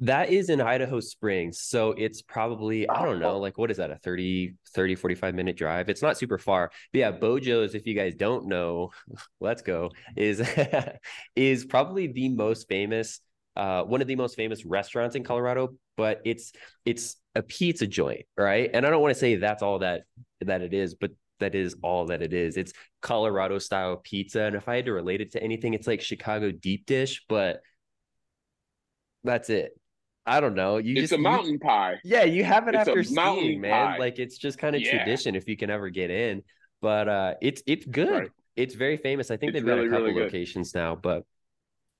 that 0.00 0.30
is 0.30 0.48
in 0.48 0.60
Idaho 0.60 1.00
Springs. 1.00 1.60
So 1.60 1.92
it's 1.92 2.22
probably, 2.22 2.88
I 2.88 3.04
don't 3.04 3.20
know, 3.20 3.38
like 3.38 3.56
what 3.58 3.70
is 3.70 3.76
that, 3.76 3.90
a 3.90 3.96
30, 3.96 4.54
30, 4.74 4.94
45 4.94 5.34
minute 5.34 5.56
drive? 5.56 5.88
It's 5.88 6.02
not 6.02 6.18
super 6.18 6.38
far. 6.38 6.70
But 6.92 6.98
yeah, 6.98 7.10
Beau 7.12 7.38
Jo's, 7.38 7.74
if 7.74 7.86
you 7.86 7.94
guys 7.94 8.14
don't 8.14 8.46
know, 8.46 8.90
let's 9.40 9.62
go, 9.62 9.90
is 10.16 10.42
is 11.36 11.64
probably 11.64 12.08
the 12.08 12.30
most 12.30 12.68
famous, 12.68 13.20
uh, 13.56 13.82
one 13.82 14.00
of 14.00 14.08
the 14.08 14.16
most 14.16 14.34
famous 14.36 14.64
restaurants 14.64 15.14
in 15.14 15.24
Colorado, 15.24 15.74
but 15.96 16.20
it's 16.24 16.52
it's 16.84 17.16
a 17.34 17.42
pizza 17.42 17.86
joint, 17.86 18.24
right? 18.36 18.70
And 18.72 18.86
I 18.86 18.90
don't 18.90 19.02
want 19.02 19.14
to 19.14 19.20
say 19.20 19.36
that's 19.36 19.62
all 19.62 19.80
that 19.80 20.02
that 20.40 20.62
it 20.62 20.74
is, 20.74 20.94
but 20.94 21.12
that 21.42 21.54
is 21.54 21.76
all 21.82 22.06
that 22.06 22.22
it 22.22 22.32
is. 22.32 22.56
It's 22.56 22.72
Colorado 23.02 23.58
style 23.58 23.96
pizza. 23.96 24.42
And 24.42 24.56
if 24.56 24.68
I 24.68 24.76
had 24.76 24.86
to 24.86 24.92
relate 24.92 25.20
it 25.20 25.32
to 25.32 25.42
anything, 25.42 25.74
it's 25.74 25.86
like 25.86 26.00
Chicago 26.00 26.50
deep 26.50 26.86
dish, 26.86 27.24
but 27.28 27.60
that's 29.24 29.50
it. 29.50 29.72
I 30.24 30.40
don't 30.40 30.54
know. 30.54 30.76
You 30.78 30.92
it's 30.92 31.10
just, 31.10 31.12
a 31.12 31.18
mountain 31.18 31.54
you, 31.54 31.58
pie. 31.58 31.98
Yeah, 32.04 32.24
you 32.24 32.44
have 32.44 32.68
it 32.68 32.74
it's 32.74 32.88
after 32.88 33.02
skiing, 33.02 33.60
man. 33.60 33.94
Pie. 33.94 33.98
Like 33.98 34.18
it's 34.18 34.38
just 34.38 34.58
kind 34.58 34.76
of 34.76 34.82
yeah. 34.82 34.90
tradition 34.90 35.34
if 35.34 35.48
you 35.48 35.56
can 35.56 35.70
ever 35.70 35.90
get 35.90 36.10
in. 36.10 36.42
But 36.80 37.08
uh 37.08 37.34
it's 37.40 37.62
it's 37.66 37.86
good. 37.86 38.10
Right. 38.10 38.30
It's 38.54 38.74
very 38.74 38.96
famous. 38.96 39.30
I 39.30 39.36
think 39.36 39.50
it's 39.50 39.64
they've 39.64 39.66
really, 39.66 39.88
got 39.88 39.96
a 39.96 39.98
couple 39.98 40.14
really 40.14 40.24
locations 40.24 40.74
now. 40.74 40.94
But 40.94 41.24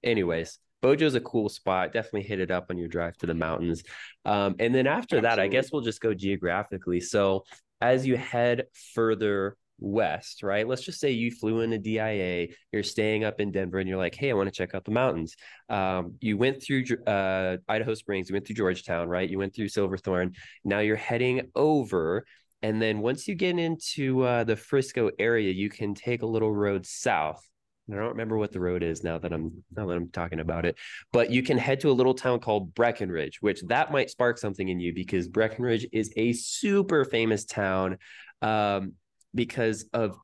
anyways, 0.05 0.59
Beau 0.83 0.95
Jo's 0.95 1.15
a 1.15 1.21
cool 1.21 1.49
spot. 1.49 1.93
Definitely 1.93 2.25
hit 2.25 2.41
it 2.41 2.51
up 2.51 2.67
on 2.71 2.77
your 2.77 2.89
drive 2.89 3.17
to 3.19 3.27
the 3.27 3.35
mountains. 3.35 3.83
Um, 4.25 4.57
and 4.59 4.75
then 4.75 4.87
after 4.87 5.17
Absolutely. 5.17 5.29
that, 5.29 5.39
I 5.39 5.49
guess 5.49 5.73
we'll 5.73 5.83
just 5.83 6.01
go 6.01 6.13
geographically. 6.13 7.01
So 7.01 7.45
as 7.81 8.07
you 8.07 8.17
head 8.17 8.67
further 8.95 9.57
west, 9.83 10.43
right? 10.43 10.67
Let's 10.67 10.83
just 10.83 11.01
say 11.01 11.11
you 11.11 11.31
flew 11.31 11.61
in 11.61 11.73
a 11.73 11.79
DIA, 11.79 12.49
you're 12.73 12.83
staying 12.83 13.25
up 13.25 13.41
in 13.41 13.51
Denver, 13.51 13.79
and 13.79 13.89
you're 13.89 13.99
like, 13.99 14.15
hey, 14.15 14.31
I 14.31 14.35
want 14.35 14.49
to 14.49 14.55
check 14.55 14.75
out 14.75 14.85
the 14.85 14.93
mountains. 14.93 15.37
Um, 15.69 16.15
you 16.21 16.39
went 16.39 16.63
through 16.63 16.85
uh, 17.07 17.59
Idaho 17.69 17.95
Springs, 17.95 18.29
you 18.29 18.35
went 18.35 18.47
through 18.47 18.57
Georgetown, 18.57 19.09
right? 19.09 19.29
You 19.29 19.39
went 19.39 19.55
through 19.55 19.69
Silverthorne. 19.69 20.35
Now 20.65 20.79
you're 20.79 20.97
heading 20.97 21.51
over. 21.55 22.25
And 22.63 22.81
then 22.81 23.01
once 23.01 23.27
you 23.27 23.35
get 23.35 23.59
into 23.59 24.23
uh, 24.23 24.45
the 24.45 24.57
Frisco 24.57 25.11
area, 25.19 25.53
you 25.53 25.69
can 25.69 25.95
take 25.95 26.23
a 26.23 26.27
little 26.27 26.53
road 26.53 26.87
south. 26.87 27.45
I 27.91 27.97
don't 27.97 28.11
remember 28.11 28.39
what 28.39 28.53
the 28.53 28.61
road 28.61 28.85
is 28.85 29.03
now 29.03 29.19
that 29.19 29.33
I'm 29.33 29.65
now 29.75 29.87
that 29.87 29.97
I'm 29.97 30.09
talking 30.11 30.39
about 30.39 30.65
it. 30.65 30.77
But 31.13 31.31
you 31.31 31.43
can 31.43 31.59
head 31.59 31.81
to 31.81 31.91
a 31.91 31.93
little 31.93 32.15
town 32.15 32.39
called 32.39 32.75
Breckenridge, 32.75 33.43
which 33.43 33.61
that 33.63 33.91
might 33.91 34.09
spark 34.09 34.39
something 34.39 34.69
in 34.69 34.79
you 34.79 34.95
because 34.95 35.27
Breckenridge 35.27 35.87
is 35.93 36.13
a 36.17 36.33
super 36.33 37.05
famous 37.05 37.45
town. 37.45 37.99
Um, 38.41 38.93
because 39.35 39.87
of 39.93 40.17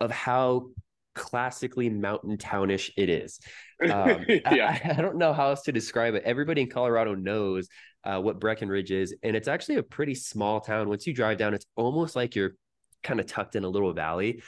of 0.00 0.10
how 0.10 0.68
classically 1.14 1.88
mountain 1.88 2.36
townish 2.36 2.92
it 2.96 3.08
is. 3.08 3.40
Um, 3.84 4.24
yeah. 4.28 4.78
I, 4.82 4.92
I, 4.98 5.02
don't 5.02 5.18
know 5.18 5.34
how 5.34 5.48
else 5.50 5.62
to 5.62 5.72
describe 5.72 6.14
it. 6.14 6.22
Everybody 6.24 6.62
in 6.62 6.70
Colorado 6.70 7.14
knows 7.14 7.68
uh, 8.04 8.18
what 8.18 8.40
Breckenridge 8.40 8.92
is, 8.92 9.14
and 9.22 9.36
it's 9.36 9.48
actually 9.48 9.76
a 9.76 9.82
pretty 9.82 10.14
small 10.14 10.60
town. 10.60 10.88
Once 10.88 11.06
you 11.06 11.12
drive 11.12 11.36
down, 11.36 11.52
it's 11.52 11.66
almost 11.76 12.16
like 12.16 12.34
you're 12.34 12.54
kind 13.02 13.20
of 13.20 13.26
tucked 13.26 13.56
in 13.56 13.64
a 13.64 13.68
little 13.68 13.92
valley. 13.92 14.42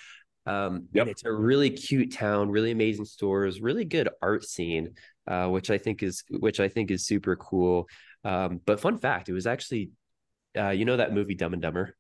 Um, 0.47 0.87
yep. 0.93 1.09
it's 1.09 1.25
a 1.25 1.33
really 1.33 1.71
cute 1.71 2.13
town, 2.13 2.51
really 2.51 2.71
amazing 2.71 3.05
stores, 3.05 3.61
really 3.61 3.85
good 3.85 4.09
art 4.23 4.45
scene, 4.45 4.95
uh, 5.27 5.49
which 5.49 5.71
I 5.71 5.77
think 5.77 6.03
is 6.03 6.23
which 6.31 6.61
I 6.61 6.69
think 6.69 6.91
is 6.91 7.05
super 7.05 7.37
cool. 7.37 7.89
Um, 8.25 8.61
but 8.65 8.81
fun 8.81 8.97
fact, 8.97 9.29
it 9.29 9.33
was 9.33 9.47
actually, 9.47 9.91
uh, 10.57 10.71
you 10.71 10.85
know, 10.85 10.97
that 10.97 11.13
movie 11.13 11.35
Dumb 11.35 11.53
and 11.53 11.61
Dumber. 11.61 11.95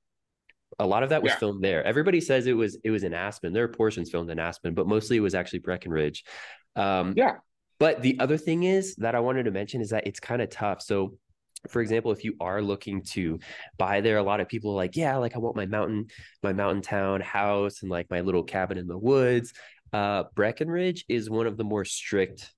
A 0.78 0.86
lot 0.86 1.02
of 1.02 1.08
that 1.10 1.22
was 1.22 1.32
Yeah. 1.32 1.38
filmed 1.38 1.64
there. 1.64 1.82
Everybody 1.84 2.20
says 2.20 2.46
it 2.46 2.52
was 2.52 2.78
it 2.84 2.90
was 2.90 3.02
in 3.04 3.14
Aspen. 3.14 3.52
There 3.52 3.64
are 3.64 3.68
portions 3.68 4.10
filmed 4.10 4.30
in 4.30 4.38
Aspen, 4.38 4.74
but 4.74 4.86
mostly 4.86 5.16
it 5.16 5.20
was 5.20 5.34
actually 5.34 5.60
Breckenridge. 5.60 6.24
Um, 6.74 7.14
Yeah. 7.16 7.36
But 7.78 8.00
the 8.02 8.18
other 8.20 8.38
thing 8.38 8.62
is 8.62 8.94
that 8.96 9.14
I 9.14 9.20
wanted 9.20 9.44
to 9.44 9.50
mention 9.50 9.80
is 9.82 9.90
that 9.90 10.06
it's 10.06 10.20
kind 10.20 10.40
of 10.40 10.48
tough. 10.48 10.80
So, 10.80 11.18
for 11.68 11.82
example, 11.82 12.10
if 12.12 12.24
you 12.24 12.34
are 12.40 12.62
looking 12.62 13.02
to 13.02 13.38
buy 13.76 14.00
there, 14.00 14.16
a 14.16 14.22
lot 14.22 14.40
of 14.40 14.48
people 14.48 14.70
are 14.72 14.76
like, 14.76 14.96
yeah, 14.96 15.16
like 15.16 15.34
I 15.34 15.38
want 15.40 15.56
my 15.56 15.66
mountain, 15.66 16.06
my 16.42 16.52
mountain 16.54 16.80
town 16.80 17.20
house 17.20 17.82
and 17.82 17.90
like 17.90 18.08
my 18.08 18.20
little 18.20 18.44
cabin 18.44 18.78
in 18.78 18.86
the 18.86 18.96
woods. 18.96 19.52
Uh, 19.92 20.24
Breckenridge 20.34 21.04
is 21.08 21.28
one 21.28 21.46
of 21.46 21.56
the 21.56 21.64
more 21.64 21.84
strict, 21.84 22.50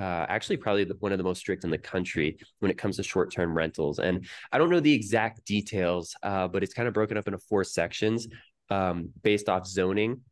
uh, 0.00 0.26
actually, 0.28 0.56
probably 0.56 0.84
the, 0.84 0.96
one 1.00 1.12
of 1.12 1.18
the 1.18 1.24
most 1.24 1.38
strict 1.38 1.64
in 1.64 1.70
the 1.70 1.78
country 1.78 2.38
when 2.60 2.70
it 2.70 2.78
comes 2.78 2.96
to 2.96 3.02
short 3.02 3.30
term 3.32 3.54
rentals. 3.54 3.98
And 3.98 4.26
I 4.50 4.58
don't 4.58 4.70
know 4.70 4.80
the 4.80 4.94
exact 4.94 5.44
details, 5.44 6.14
uh, 6.22 6.48
but 6.48 6.62
it's 6.62 6.72
kind 6.72 6.88
of 6.88 6.94
broken 6.94 7.18
up 7.18 7.26
into 7.28 7.38
four 7.38 7.64
sections 7.64 8.26
um, 8.70 9.10
based 9.22 9.48
off 9.48 9.66
zoning 9.66 10.22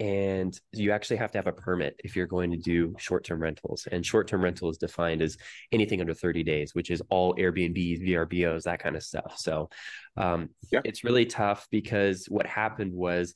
and 0.00 0.58
you 0.72 0.92
actually 0.92 1.16
have 1.16 1.30
to 1.32 1.38
have 1.38 1.46
a 1.46 1.52
permit 1.52 1.98
if 2.04 2.14
you're 2.14 2.26
going 2.26 2.50
to 2.50 2.56
do 2.56 2.94
short-term 2.98 3.40
rentals 3.40 3.88
and 3.90 4.04
short-term 4.04 4.42
rental 4.42 4.70
is 4.70 4.76
defined 4.76 5.22
as 5.22 5.36
anything 5.72 6.00
under 6.00 6.14
30 6.14 6.42
days 6.42 6.74
which 6.74 6.90
is 6.90 7.02
all 7.08 7.34
airbnbs 7.36 8.06
vrbos 8.06 8.64
that 8.64 8.80
kind 8.80 8.96
of 8.96 9.02
stuff 9.02 9.34
so 9.38 9.68
um, 10.16 10.50
Yeah. 10.70 10.80
it's 10.84 11.04
really 11.04 11.26
tough 11.26 11.66
because 11.70 12.26
what 12.28 12.46
happened 12.46 12.92
was 12.92 13.34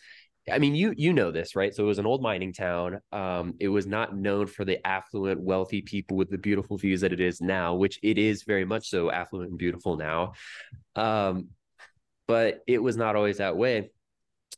I 0.50 0.58
mean, 0.58 0.74
you 0.74 0.92
you 0.96 1.12
know 1.12 1.30
this, 1.30 1.54
right? 1.54 1.72
So 1.72 1.84
it 1.84 1.86
was 1.86 1.98
an 2.00 2.06
old 2.06 2.20
mining 2.20 2.52
town. 2.52 3.00
Um, 3.12 3.54
it 3.60 3.68
was 3.68 3.86
not 3.86 4.16
known 4.16 4.46
for 4.46 4.64
the 4.64 4.84
affluent, 4.84 5.40
wealthy 5.40 5.82
people 5.82 6.16
with 6.16 6.30
the 6.30 6.38
beautiful 6.38 6.76
views 6.76 7.02
that 7.02 7.12
it 7.12 7.20
is 7.20 7.40
now, 7.40 7.74
which 7.74 8.00
it 8.02 8.18
is 8.18 8.42
very 8.42 8.64
much 8.64 8.88
so 8.88 9.10
affluent 9.10 9.50
and 9.50 9.58
beautiful 9.58 9.96
now. 9.96 10.32
Um, 10.96 11.48
but 12.26 12.60
it 12.66 12.82
was 12.82 12.96
not 12.96 13.14
always 13.14 13.38
that 13.38 13.56
way. 13.56 13.90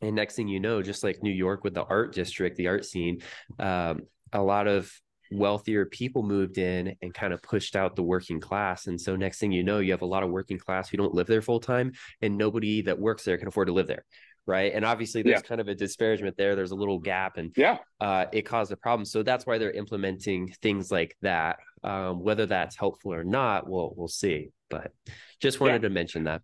And 0.00 0.16
next 0.16 0.36
thing 0.36 0.48
you 0.48 0.58
know, 0.58 0.82
just 0.82 1.04
like 1.04 1.22
New 1.22 1.30
York 1.32 1.64
with 1.64 1.74
the 1.74 1.84
art 1.84 2.14
district, 2.14 2.56
the 2.56 2.68
art 2.68 2.84
scene, 2.84 3.20
um, 3.58 4.02
a 4.32 4.42
lot 4.42 4.66
of 4.66 4.90
wealthier 5.30 5.84
people 5.84 6.22
moved 6.22 6.58
in 6.58 6.96
and 7.02 7.12
kind 7.12 7.32
of 7.32 7.42
pushed 7.42 7.76
out 7.76 7.96
the 7.96 8.02
working 8.02 8.40
class. 8.40 8.86
And 8.86 9.00
so 9.00 9.16
next 9.16 9.38
thing 9.38 9.52
you 9.52 9.62
know, 9.62 9.78
you 9.78 9.92
have 9.92 10.02
a 10.02 10.06
lot 10.06 10.22
of 10.22 10.30
working 10.30 10.58
class 10.58 10.88
who 10.88 10.96
don't 10.96 11.14
live 11.14 11.26
there 11.26 11.42
full 11.42 11.60
time, 11.60 11.92
and 12.22 12.36
nobody 12.36 12.82
that 12.82 12.98
works 12.98 13.24
there 13.24 13.38
can 13.38 13.48
afford 13.48 13.68
to 13.68 13.74
live 13.74 13.86
there. 13.86 14.04
Right. 14.46 14.72
And 14.74 14.84
obviously 14.84 15.22
there's 15.22 15.40
Yeah. 15.40 15.48
kind 15.48 15.60
of 15.60 15.68
a 15.68 15.74
disparagement 15.74 16.36
there. 16.36 16.54
There's 16.54 16.70
a 16.72 16.74
little 16.76 16.98
gap 16.98 17.38
and 17.38 17.50
Yeah. 17.56 17.78
uh, 18.00 18.26
it 18.32 18.42
caused 18.42 18.72
a 18.72 18.76
problem. 18.76 19.06
So 19.06 19.22
that's 19.22 19.46
why 19.46 19.56
they're 19.56 19.70
implementing 19.70 20.48
things 20.60 20.90
like 20.90 21.16
that. 21.22 21.60
Um, 21.82 22.20
whether 22.22 22.44
that's 22.46 22.76
helpful 22.76 23.12
or 23.14 23.24
not, 23.24 23.68
we'll 23.68 23.94
we'll 23.96 24.08
see. 24.08 24.50
But 24.68 24.92
just 25.40 25.60
wanted 25.60 25.82
to 25.82 25.90
mention 25.90 26.24
that. 26.24 26.42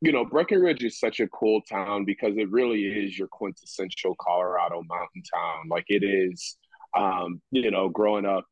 you 0.00 0.10
know, 0.12 0.24
Breckenridge 0.24 0.82
is 0.84 0.98
such 0.98 1.20
a 1.20 1.28
cool 1.28 1.60
town 1.62 2.04
because 2.04 2.36
it 2.36 2.50
really 2.50 2.82
is 2.84 3.18
your 3.18 3.28
quintessential 3.28 4.14
Colorado 4.18 4.82
mountain 4.88 5.22
town. 5.34 5.68
Like 5.68 5.84
it 5.88 6.02
is, 6.02 6.56
um, 6.94 7.40
you 7.50 7.70
know, 7.70 7.88
growing 7.88 8.24
up, 8.26 8.44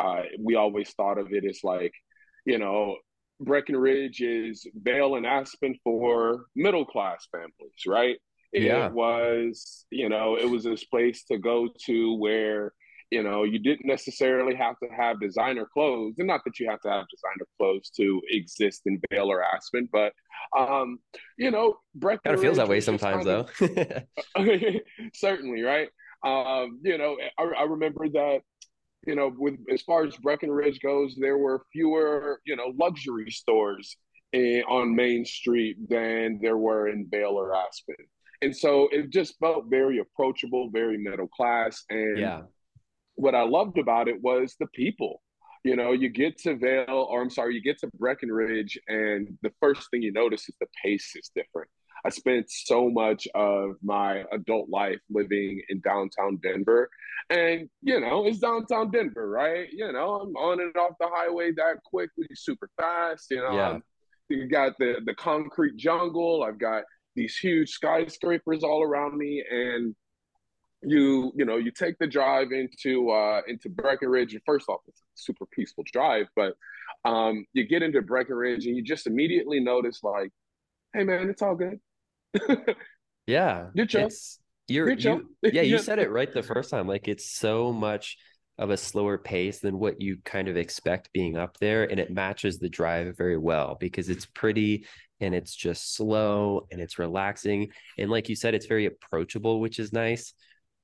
uh, 0.00 0.22
we 0.40 0.54
always 0.54 0.90
thought 0.94 1.18
of 1.18 1.32
it 1.32 1.44
as 1.44 1.60
like, 1.62 1.92
you 2.46 2.58
know, 2.58 2.96
Breckenridge 3.40 4.20
is 4.20 4.66
Vail 4.74 5.16
and 5.16 5.26
Aspen 5.26 5.76
for 5.84 6.46
middle 6.56 6.84
class 6.84 7.26
families, 7.30 7.86
right? 7.86 8.16
Yeah. 8.52 8.86
It 8.86 8.92
was, 8.92 9.86
you 9.90 10.08
know, 10.08 10.36
it 10.36 10.48
was 10.48 10.64
this 10.64 10.84
place 10.84 11.24
to 11.24 11.38
go 11.38 11.68
to 11.86 12.14
where, 12.18 12.72
you 13.10 13.22
know, 13.22 13.44
you 13.44 13.58
didn't 13.58 13.86
necessarily 13.86 14.54
have 14.54 14.76
to 14.82 14.88
have 14.94 15.20
designer 15.20 15.66
clothes, 15.72 16.14
and 16.18 16.26
not 16.26 16.40
that 16.44 16.58
you 16.58 16.68
have 16.68 16.80
to 16.80 16.88
have 16.88 17.04
designer 17.10 17.46
clothes 17.58 17.90
to 17.96 18.20
exist 18.30 18.82
in 18.86 19.00
Vail 19.10 19.30
or 19.30 19.42
Aspen, 19.42 19.88
but 19.92 20.12
um, 20.56 20.98
you 21.36 21.50
know, 21.50 21.76
Breckenridge 21.94 22.22
Kind 22.24 22.34
of 22.36 22.40
feels 22.42 22.56
that 22.56 22.68
way 22.68 22.80
sometimes, 22.80 23.24
though. 23.24 23.46
of- 23.60 24.46
certainly, 25.14 25.62
right? 25.62 25.88
Um, 26.24 26.80
you 26.82 26.98
know, 26.98 27.16
I, 27.38 27.42
I 27.60 27.62
remember 27.64 28.08
that. 28.08 28.40
You 29.08 29.14
know, 29.14 29.32
with 29.38 29.56
as 29.72 29.80
far 29.80 30.04
as 30.04 30.14
Breckenridge 30.18 30.80
goes, 30.80 31.16
there 31.16 31.38
were 31.38 31.64
fewer, 31.72 32.42
you 32.44 32.56
know, 32.56 32.74
luxury 32.78 33.30
stores 33.30 33.96
in, 34.34 34.62
on 34.68 34.94
Main 34.94 35.24
Street 35.24 35.76
than 35.88 36.38
there 36.42 36.58
were 36.58 36.88
in 36.88 37.08
Vail 37.10 37.30
or 37.30 37.56
Aspen, 37.56 37.96
and 38.42 38.54
so 38.54 38.86
it 38.92 39.08
just 39.08 39.38
felt 39.38 39.70
very 39.70 39.98
approachable, 39.98 40.68
very 40.70 40.98
middle 40.98 41.28
class, 41.28 41.84
and 41.88 42.18
yeah. 42.18 42.42
what 43.14 43.34
I 43.34 43.44
loved 43.44 43.78
about 43.78 44.08
it 44.08 44.20
was 44.20 44.56
the 44.60 44.66
people. 44.74 45.22
You 45.64 45.74
know, 45.74 45.92
you 45.92 46.10
get 46.10 46.36
to 46.40 46.56
Vail, 46.56 47.08
or 47.10 47.22
I'm 47.22 47.30
sorry, 47.30 47.54
you 47.54 47.62
get 47.62 47.78
to 47.78 47.88
Breckenridge, 47.98 48.78
and 48.88 49.38
the 49.40 49.52
first 49.58 49.90
thing 49.90 50.02
you 50.02 50.12
notice 50.12 50.48
is 50.50 50.54
the 50.60 50.66
pace 50.84 51.16
is 51.16 51.30
different. 51.34 51.70
I 52.04 52.10
spent 52.10 52.50
so 52.50 52.88
much 52.90 53.26
of 53.34 53.76
my 53.82 54.24
adult 54.32 54.68
life 54.68 55.00
living 55.10 55.62
in 55.68 55.80
downtown 55.80 56.38
Denver. 56.42 56.88
And, 57.30 57.68
you 57.82 58.00
know, 58.00 58.26
it's 58.26 58.38
downtown 58.38 58.90
Denver, 58.90 59.28
right? 59.28 59.68
You 59.72 59.92
know, 59.92 60.20
I'm 60.20 60.36
on 60.36 60.60
and 60.60 60.76
off 60.76 60.92
the 61.00 61.08
highway 61.12 61.52
that 61.56 61.82
quickly, 61.84 62.26
super 62.34 62.70
fast. 62.76 63.30
You 63.30 63.38
know, 63.38 63.52
Yeah. 63.52 63.78
You 64.30 64.46
got 64.46 64.74
the, 64.78 64.96
the 65.06 65.14
concrete 65.14 65.76
jungle. 65.76 66.44
I've 66.46 66.58
got 66.58 66.84
these 67.16 67.36
huge 67.36 67.70
skyscrapers 67.70 68.62
all 68.62 68.82
around 68.82 69.16
me. 69.16 69.42
And 69.50 69.94
you 70.82 71.32
you 71.34 71.44
know 71.44 71.56
you 71.56 71.70
take 71.70 71.98
the 71.98 72.06
drive 72.06 72.52
into 72.52 73.10
uh 73.10 73.40
into 73.48 73.68
Breckenridge 73.68 74.32
and 74.32 74.42
first 74.46 74.68
off 74.68 74.80
it's 74.86 75.00
a 75.00 75.04
super 75.14 75.44
peaceful 75.46 75.84
drive 75.92 76.26
but 76.36 76.54
um 77.04 77.44
you 77.52 77.66
get 77.66 77.82
into 77.82 78.00
Breckenridge 78.00 78.66
and 78.66 78.76
you 78.76 78.82
just 78.82 79.06
immediately 79.06 79.58
notice 79.58 80.00
like 80.04 80.30
hey 80.94 81.02
man 81.02 81.28
it's 81.28 81.42
all 81.42 81.56
good 81.56 81.80
Yeah. 83.26 83.66
You're. 83.74 83.86
It's 83.90 84.40
you're 84.68 84.90
You're 84.90 84.98
you, 84.98 85.30
yeah, 85.42 85.62
you 85.62 85.78
said 85.78 85.98
it 85.98 86.10
right 86.10 86.32
the 86.32 86.42
first 86.42 86.70
time. 86.70 86.88
Like 86.88 87.08
it's 87.08 87.30
so 87.30 87.72
much 87.72 88.16
of 88.56 88.70
a 88.70 88.76
slower 88.76 89.18
pace 89.18 89.60
than 89.60 89.78
what 89.78 90.00
you 90.00 90.16
kind 90.24 90.48
of 90.48 90.56
expect 90.56 91.12
being 91.12 91.36
up 91.36 91.58
there. 91.58 91.84
And 91.84 92.00
it 92.00 92.10
matches 92.10 92.58
the 92.58 92.68
drive 92.68 93.16
very 93.16 93.36
well 93.36 93.76
because 93.78 94.08
it's 94.08 94.26
pretty 94.26 94.86
and 95.20 95.34
it's 95.34 95.54
just 95.54 95.94
slow 95.94 96.66
and 96.70 96.80
it's 96.80 96.98
relaxing. 96.98 97.68
And 97.98 98.10
like 98.10 98.28
you 98.28 98.34
said, 98.36 98.54
it's 98.54 98.66
very 98.66 98.86
approachable, 98.86 99.60
which 99.60 99.78
is 99.78 99.92
nice. 99.92 100.32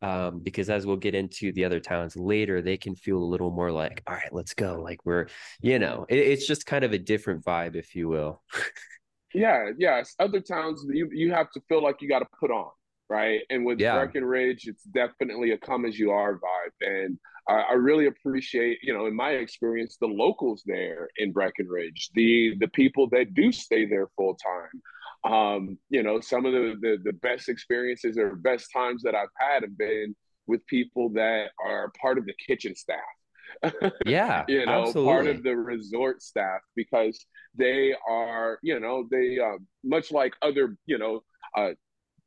Um, 0.02 0.40
because 0.40 0.68
as 0.68 0.84
we'll 0.84 0.96
get 0.96 1.14
into 1.14 1.50
the 1.52 1.64
other 1.64 1.80
towns 1.80 2.14
later, 2.14 2.60
they 2.60 2.76
can 2.76 2.94
feel 2.94 3.16
a 3.16 3.24
little 3.24 3.50
more 3.50 3.72
like, 3.72 4.02
all 4.06 4.14
right, 4.14 4.32
let's 4.32 4.52
go. 4.52 4.82
Like 4.82 5.00
we're, 5.06 5.28
you 5.62 5.78
know, 5.78 6.04
it, 6.10 6.18
it's 6.18 6.46
just 6.46 6.66
kind 6.66 6.84
of 6.84 6.92
a 6.92 6.98
different 6.98 7.42
vibe, 7.42 7.74
if 7.74 7.94
you 7.94 8.08
will. 8.08 8.42
yeah 9.34 9.70
yes. 9.78 10.14
Other 10.18 10.40
towns 10.40 10.84
you 10.88 11.08
you 11.12 11.32
have 11.32 11.50
to 11.52 11.60
feel 11.68 11.82
like 11.82 12.00
you 12.00 12.08
got 12.08 12.20
to 12.20 12.26
put 12.40 12.50
on 12.50 12.70
right? 13.10 13.40
And 13.50 13.66
with 13.66 13.78
Yeah. 13.80 13.92
Breckenridge 13.96 14.66
it's 14.66 14.84
definitely 14.84 15.50
a 15.52 15.58
come 15.58 15.84
as 15.84 15.98
you 15.98 16.10
are 16.10 16.34
vibe. 16.34 16.72
And 16.80 17.18
I, 17.48 17.54
I 17.54 17.72
really 17.74 18.06
appreciate 18.06 18.78
you 18.82 18.94
know 18.94 19.06
in 19.06 19.14
my 19.14 19.32
experience 19.32 19.96
the 20.00 20.06
locals 20.06 20.62
there 20.66 21.08
in 21.18 21.32
Breckenridge 21.32 22.10
the 22.14 22.54
the 22.60 22.68
people 22.68 23.08
that 23.10 23.34
do 23.34 23.52
stay 23.52 23.84
there 23.86 24.08
full 24.16 24.36
time 24.36 25.32
um 25.32 25.78
you 25.90 26.02
know 26.02 26.20
some 26.20 26.46
of 26.46 26.52
the, 26.52 26.74
the 26.80 26.98
the 27.04 27.12
best 27.12 27.48
experiences 27.48 28.16
or 28.18 28.36
best 28.36 28.68
times 28.72 29.02
that 29.02 29.14
I've 29.14 29.28
had 29.38 29.62
have 29.62 29.76
been 29.76 30.14
with 30.46 30.66
people 30.66 31.10
that 31.10 31.48
are 31.64 31.92
part 32.00 32.18
of 32.18 32.26
the 32.26 32.34
kitchen 32.46 32.74
staff 32.74 32.98
Yeah, 34.06 34.44
you 34.48 34.66
know, 34.66 34.84
absolutely. 34.86 35.12
part 35.12 35.26
of 35.26 35.42
the 35.42 35.56
resort 35.56 36.22
staff 36.22 36.60
because 36.76 37.24
they 37.56 37.94
are, 38.08 38.58
you 38.62 38.80
know, 38.80 39.06
they 39.10 39.38
uh, 39.38 39.58
much 39.84 40.10
like 40.12 40.34
other, 40.42 40.76
you 40.86 40.98
know, 40.98 41.20
uh, 41.56 41.70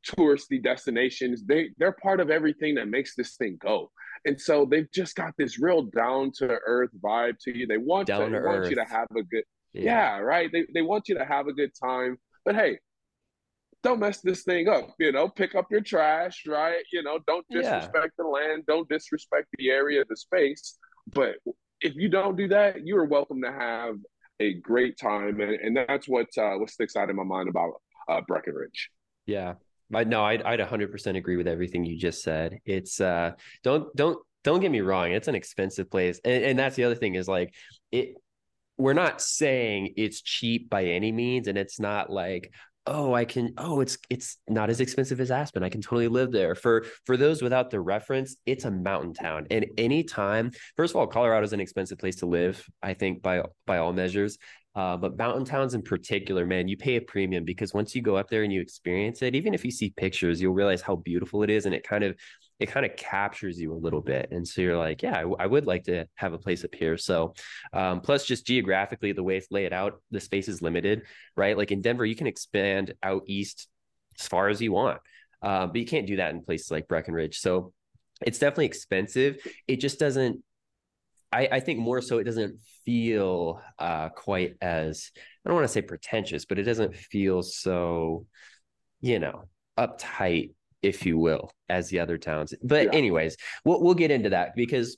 touristy 0.06 0.62
destinations, 0.62 1.44
they 1.44 1.70
they're 1.78 1.92
part 1.92 2.20
of 2.20 2.30
everything 2.30 2.74
that 2.76 2.88
makes 2.88 3.14
this 3.16 3.36
thing 3.36 3.56
go. 3.60 3.90
And 4.24 4.40
so 4.40 4.64
they've 4.64 4.90
just 4.92 5.14
got 5.14 5.34
this 5.38 5.58
real 5.60 5.82
down 5.82 6.32
to 6.38 6.58
earth 6.66 6.90
vibe 7.00 7.38
to 7.44 7.56
you. 7.56 7.66
They 7.66 7.78
want 7.78 8.10
to, 8.16 8.18
Down 8.18 8.30
to 8.32 8.40
they 8.40 8.40
want 8.40 8.68
you 8.70 8.76
to 8.76 8.84
have 8.84 9.06
a 9.16 9.22
good 9.22 9.44
yeah. 9.72 10.18
right. 10.18 10.50
They 10.52 10.66
they 10.74 10.82
want 10.82 11.08
you 11.08 11.16
to 11.18 11.24
have 11.24 11.46
a 11.46 11.52
good 11.52 11.72
time, 11.80 12.18
but 12.44 12.54
hey, 12.54 12.78
don't 13.82 14.00
mess 14.00 14.20
this 14.20 14.42
thing 14.42 14.68
up. 14.68 14.94
You 14.98 15.12
know, 15.12 15.28
pick 15.28 15.54
up 15.54 15.66
your 15.70 15.80
trash, 15.80 16.44
right? 16.46 16.82
You 16.92 17.02
know, 17.02 17.18
don't 17.26 17.46
Yeah. 17.48 17.60
disrespect 17.80 18.14
the 18.18 18.24
land, 18.24 18.64
don't 18.66 18.88
disrespect 18.88 19.48
the 19.58 19.70
area, 19.70 20.04
the 20.08 20.16
space. 20.16 20.78
But 21.12 21.36
if 21.80 21.94
you 21.94 22.08
don't 22.08 22.36
do 22.36 22.48
that, 22.48 22.86
you 22.86 22.96
are 22.96 23.04
welcome 23.04 23.42
to 23.42 23.52
have 23.52 23.96
a 24.40 24.54
great 24.54 24.98
time, 24.98 25.40
and, 25.40 25.52
and 25.52 25.76
that's 25.76 26.08
what 26.08 26.26
uh, 26.36 26.54
what 26.54 26.70
sticks 26.70 26.96
out 26.96 27.10
in 27.10 27.16
my 27.16 27.24
mind 27.24 27.48
about 27.48 27.72
uh, 28.08 28.20
Breckenridge. 28.26 28.90
Yeah. 29.26 29.54
I 29.94 30.04
no, 30.04 30.22
I'd 30.24 30.42
I'd 30.42 30.60
100% 30.60 31.16
agree 31.16 31.36
with 31.36 31.48
everything 31.48 31.84
you 31.84 31.96
just 31.96 32.22
said. 32.22 32.58
It's 32.64 33.00
uh 33.00 33.32
don't 33.62 33.94
don't 33.96 34.18
don't 34.44 34.60
get 34.60 34.70
me 34.70 34.80
wrong, 34.80 35.12
it's 35.12 35.28
an 35.28 35.34
expensive 35.34 35.90
place. 35.90 36.20
And 36.24 36.44
and 36.44 36.58
that's 36.58 36.76
the 36.76 36.84
other 36.84 36.94
thing 36.94 37.14
is 37.14 37.28
like 37.28 37.54
it 37.90 38.14
we're 38.76 38.92
not 38.92 39.20
saying 39.20 39.94
it's 39.96 40.22
cheap 40.22 40.70
by 40.70 40.84
any 40.84 41.10
means 41.10 41.48
and 41.48 41.58
it's 41.58 41.80
not 41.80 42.10
like 42.10 42.52
oh, 42.88 43.14
I 43.14 43.24
can 43.24 43.52
oh, 43.58 43.80
it's 43.80 43.98
it's 44.10 44.38
not 44.48 44.70
as 44.70 44.80
expensive 44.80 45.20
as 45.20 45.30
Aspen. 45.30 45.62
I 45.62 45.68
can 45.68 45.82
totally 45.82 46.08
live 46.08 46.32
there. 46.32 46.54
For 46.54 46.86
for 47.04 47.16
those 47.16 47.42
without 47.42 47.70
the 47.70 47.80
reference, 47.80 48.36
it's 48.46 48.64
a 48.64 48.70
mountain 48.70 49.14
town. 49.14 49.46
And 49.50 49.66
anytime, 49.76 50.50
first 50.76 50.92
of 50.92 50.96
all, 50.96 51.06
Colorado 51.06 51.44
is 51.44 51.52
an 51.52 51.60
expensive 51.60 51.98
place 51.98 52.16
to 52.16 52.26
live, 52.26 52.64
I 52.82 52.94
think 52.94 53.22
by 53.22 53.42
by 53.66 53.78
all 53.78 53.92
measures. 53.92 54.38
Uh, 54.74 54.96
but 54.96 55.18
mountain 55.18 55.44
towns 55.44 55.74
in 55.74 55.82
particular, 55.82 56.46
man, 56.46 56.68
you 56.68 56.76
pay 56.76 56.96
a 56.96 57.00
premium 57.00 57.44
because 57.44 57.74
once 57.74 57.94
you 57.96 58.02
go 58.02 58.16
up 58.16 58.28
there 58.28 58.44
and 58.44 58.52
you 58.52 58.60
experience 58.60 59.22
it, 59.22 59.34
even 59.34 59.52
if 59.52 59.64
you 59.64 59.72
see 59.72 59.90
pictures, 59.96 60.40
you'll 60.40 60.54
realize 60.54 60.80
how 60.80 60.94
beautiful 60.94 61.42
it 61.42 61.50
is, 61.50 61.66
and 61.66 61.74
it 61.74 61.82
kind 61.82 62.04
of 62.04 62.16
it 62.58 62.66
kind 62.66 62.84
of 62.84 62.96
captures 62.96 63.60
you 63.60 63.72
a 63.72 63.76
little 63.76 64.00
bit. 64.00 64.28
And 64.32 64.46
so 64.46 64.60
you're 64.60 64.76
like, 64.76 65.02
yeah, 65.02 65.24
I, 65.38 65.46
would 65.46 65.66
like 65.66 65.84
to 65.84 66.06
have 66.16 66.32
a 66.32 66.38
place 66.38 66.64
up 66.64 66.74
here. 66.74 66.96
So, 66.96 67.34
um, 67.72 68.00
plus 68.00 68.24
just 68.26 68.46
geographically, 68.46 69.12
the 69.12 69.22
way 69.22 69.36
it's 69.36 69.50
laid 69.50 69.72
out, 69.72 70.02
the 70.10 70.20
space 70.20 70.48
is 70.48 70.60
limited, 70.60 71.02
right? 71.36 71.56
Like 71.56 71.70
in 71.70 71.82
Denver, 71.82 72.04
you 72.04 72.16
can 72.16 72.26
expand 72.26 72.94
out 73.02 73.22
east 73.26 73.68
as 74.18 74.26
far 74.26 74.48
as 74.48 74.60
you 74.60 74.72
want, 74.72 74.98
uh, 75.40 75.66
but 75.66 75.76
you 75.76 75.86
can't 75.86 76.06
do 76.06 76.16
that 76.16 76.32
in 76.32 76.42
places 76.42 76.70
like 76.70 76.88
Breckenridge. 76.88 77.38
So 77.38 77.72
it's 78.26 78.40
definitely 78.40 78.66
expensive. 78.66 79.36
It 79.68 79.76
just 79.76 79.98
doesn't. 79.98 80.42
I, 81.30 81.48
I 81.52 81.60
think 81.60 81.78
more 81.78 82.00
so 82.00 82.18
it 82.18 82.24
doesn't 82.24 82.58
feel 82.86 83.60
uh, 83.78 84.08
quite 84.08 84.56
as 84.62 85.10
I 85.44 85.48
don't 85.48 85.56
want 85.56 85.66
to 85.66 85.72
say 85.72 85.82
pretentious, 85.82 86.46
but 86.46 86.58
it 86.58 86.62
doesn't 86.62 86.96
feel 86.96 87.42
so, 87.42 88.26
you 89.00 89.18
know, 89.18 89.44
uptight 89.78 90.52
if 90.82 91.04
you 91.04 91.18
will, 91.18 91.50
as 91.68 91.88
the 91.88 92.00
other 92.00 92.18
towns. 92.18 92.54
But 92.62 92.86
yeah. 92.86 92.98
anyways, 92.98 93.36
we'll 93.64 93.82
we'll 93.82 93.94
get 93.94 94.10
into 94.10 94.30
that 94.30 94.54
because 94.56 94.96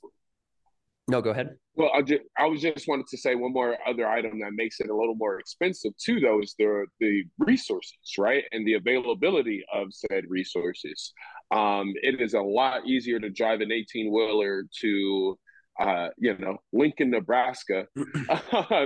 no, 1.07 1.21
go 1.21 1.31
ahead. 1.31 1.55
Well, 1.75 1.91
I 1.93 2.01
just 2.01 2.21
I 2.37 2.45
was 2.45 2.61
just 2.61 2.87
wanted 2.87 3.07
to 3.07 3.17
say 3.17 3.35
one 3.35 3.53
more 3.53 3.77
other 3.87 4.07
item 4.07 4.39
that 4.39 4.51
makes 4.53 4.79
it 4.79 4.89
a 4.89 4.95
little 4.95 5.15
more 5.15 5.39
expensive 5.39 5.93
too, 5.97 6.19
though, 6.19 6.41
is 6.41 6.55
the 6.57 6.85
the 6.99 7.23
resources, 7.39 7.97
right, 8.17 8.43
and 8.51 8.65
the 8.67 8.73
availability 8.73 9.63
of 9.73 9.87
said 9.91 10.25
resources. 10.27 11.13
Um, 11.51 11.93
it 12.01 12.21
is 12.21 12.33
a 12.33 12.41
lot 12.41 12.87
easier 12.87 13.19
to 13.19 13.29
drive 13.29 13.61
an 13.61 13.71
eighteen 13.71 14.11
wheeler 14.11 14.63
to 14.81 15.37
uh, 15.79 16.09
you 16.17 16.37
know, 16.37 16.57
Lincoln, 16.73 17.11
Nebraska, 17.11 17.87
than 17.95 18.05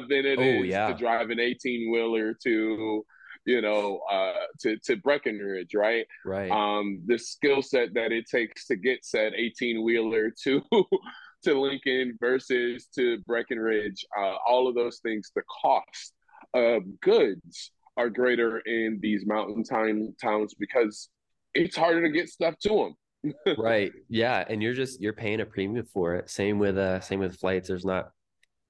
it 0.09 0.39
oh, 0.39 0.63
is 0.63 0.67
yeah. 0.67 0.87
to 0.87 0.93
drive 0.93 1.29
an 1.29 1.39
18 1.39 1.91
wheeler 1.91 2.35
to 2.43 3.05
you 3.45 3.61
know, 3.61 3.99
uh, 4.11 4.33
to 4.61 4.77
to 4.85 4.95
Breckenridge, 4.97 5.73
right? 5.75 6.05
Right. 6.25 6.51
Um, 6.51 7.01
the 7.05 7.17
skill 7.17 7.61
set 7.61 7.93
that 7.93 8.11
it 8.11 8.25
takes 8.29 8.67
to 8.67 8.75
get 8.75 9.05
said 9.05 9.33
eighteen 9.35 9.83
wheeler 9.83 10.31
to 10.43 10.61
to 11.43 11.59
Lincoln 11.59 12.17
versus 12.19 12.87
to 12.95 13.19
Breckenridge, 13.27 14.05
uh, 14.17 14.35
all 14.47 14.67
of 14.67 14.75
those 14.75 14.99
things, 14.99 15.31
the 15.35 15.43
cost 15.61 16.13
of 16.53 16.83
goods 17.01 17.71
are 17.97 18.09
greater 18.09 18.59
in 18.59 18.99
these 19.01 19.25
mountain 19.25 19.63
time 19.63 20.13
towns 20.21 20.53
because 20.53 21.09
it's 21.53 21.77
harder 21.77 22.01
to 22.01 22.09
get 22.09 22.29
stuff 22.29 22.55
to 22.63 22.93
them. 23.23 23.33
right. 23.57 23.91
Yeah, 24.09 24.43
and 24.47 24.61
you're 24.61 24.73
just 24.73 25.01
you're 25.01 25.13
paying 25.13 25.41
a 25.41 25.45
premium 25.45 25.85
for 25.85 26.15
it. 26.15 26.29
Same 26.29 26.59
with 26.59 26.77
uh 26.77 26.99
same 26.99 27.19
with 27.19 27.37
flights. 27.37 27.67
There's 27.67 27.85
not 27.85 28.11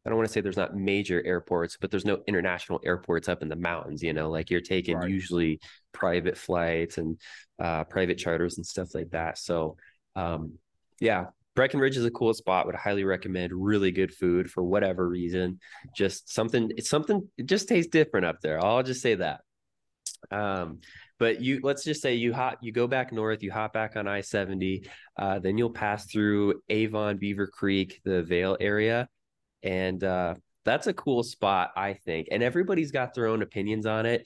I 0.06 0.10
don't 0.10 0.18
want 0.18 0.28
to 0.28 0.34
say 0.34 0.42
there's 0.42 0.58
not 0.58 0.76
major 0.76 1.26
airports, 1.26 1.78
but 1.80 1.90
there's 1.90 2.06
no 2.06 2.20
international 2.28 2.80
airports 2.86 3.28
up 3.28 3.42
in 3.42 3.50
the 3.50 3.56
mountains. 3.56 4.04
You 4.04 4.14
know, 4.14 4.30
like 4.30 4.50
you're 4.52 4.62
taking 4.62 4.98
right. 4.98 5.10
usually 5.10 5.60
private 5.94 6.38
flights 6.38 6.98
and 6.98 7.20
uh, 7.60 7.86
private 7.86 8.18
charters 8.18 8.58
and 8.58 8.66
stuff 8.66 8.94
like 8.94 9.10
that. 9.12 9.38
So, 9.38 9.78
um, 10.16 10.54
yeah, 11.00 11.26
Breckenridge 11.56 11.98
is 11.98 12.06
a 12.06 12.12
cool 12.12 12.34
spot. 12.34 12.68
Would 12.68 12.76
highly 12.76 13.04
recommend. 13.04 13.52
Really 13.54 13.92
good 13.92 14.14
food 14.14 14.52
for 14.52 14.64
whatever 14.64 15.08
reason. 15.08 15.60
Just 15.96 16.32
something. 16.32 16.72
It's 16.78 16.90
something. 16.90 17.28
It 17.38 17.48
just 17.48 17.68
tastes 17.68 17.90
different 17.90 18.28
up 18.28 18.42
there. 18.42 18.64
I'll 18.64 18.84
just 18.84 19.02
say 19.02 19.16
that. 19.16 19.42
Um, 20.30 20.82
but 21.18 21.42
you 21.42 21.62
let's 21.64 21.84
just 21.84 22.02
say 22.02 22.16
you 22.16 22.34
hop 22.34 22.60
you 22.62 22.72
go 22.72 22.88
back 22.88 23.12
north 23.12 23.42
you 23.42 23.52
hop 23.52 23.74
back 23.74 23.96
on 23.96 24.08
i-70 24.08 24.88
uh, 25.18 25.40
then 25.40 25.58
you'll 25.58 25.70
pass 25.70 26.06
through 26.12 26.62
avon 26.70 27.18
beaver 27.18 27.48
creek 27.48 28.02
the 28.04 28.24
Vail 28.24 28.58
area 28.60 29.08
and 29.66 30.02
uh, 30.04 30.36
that's 30.64 30.88
a 30.88 30.94
cool 30.94 31.24
spot, 31.24 31.72
I 31.76 31.94
think. 31.94 32.30
And 32.32 32.42
everybody's 32.42 32.92
got 32.92 33.14
their 33.14 33.26
own 33.26 33.42
opinions 33.42 33.86
on 33.86 34.06
it. 34.06 34.26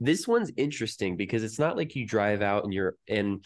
This 0.00 0.26
one's 0.26 0.50
interesting 0.56 1.16
because 1.16 1.44
it's 1.44 1.58
not 1.58 1.76
like 1.76 1.94
you 1.94 2.06
drive 2.06 2.42
out 2.42 2.64
and 2.64 2.74
you're 2.74 2.96
in, 3.06 3.42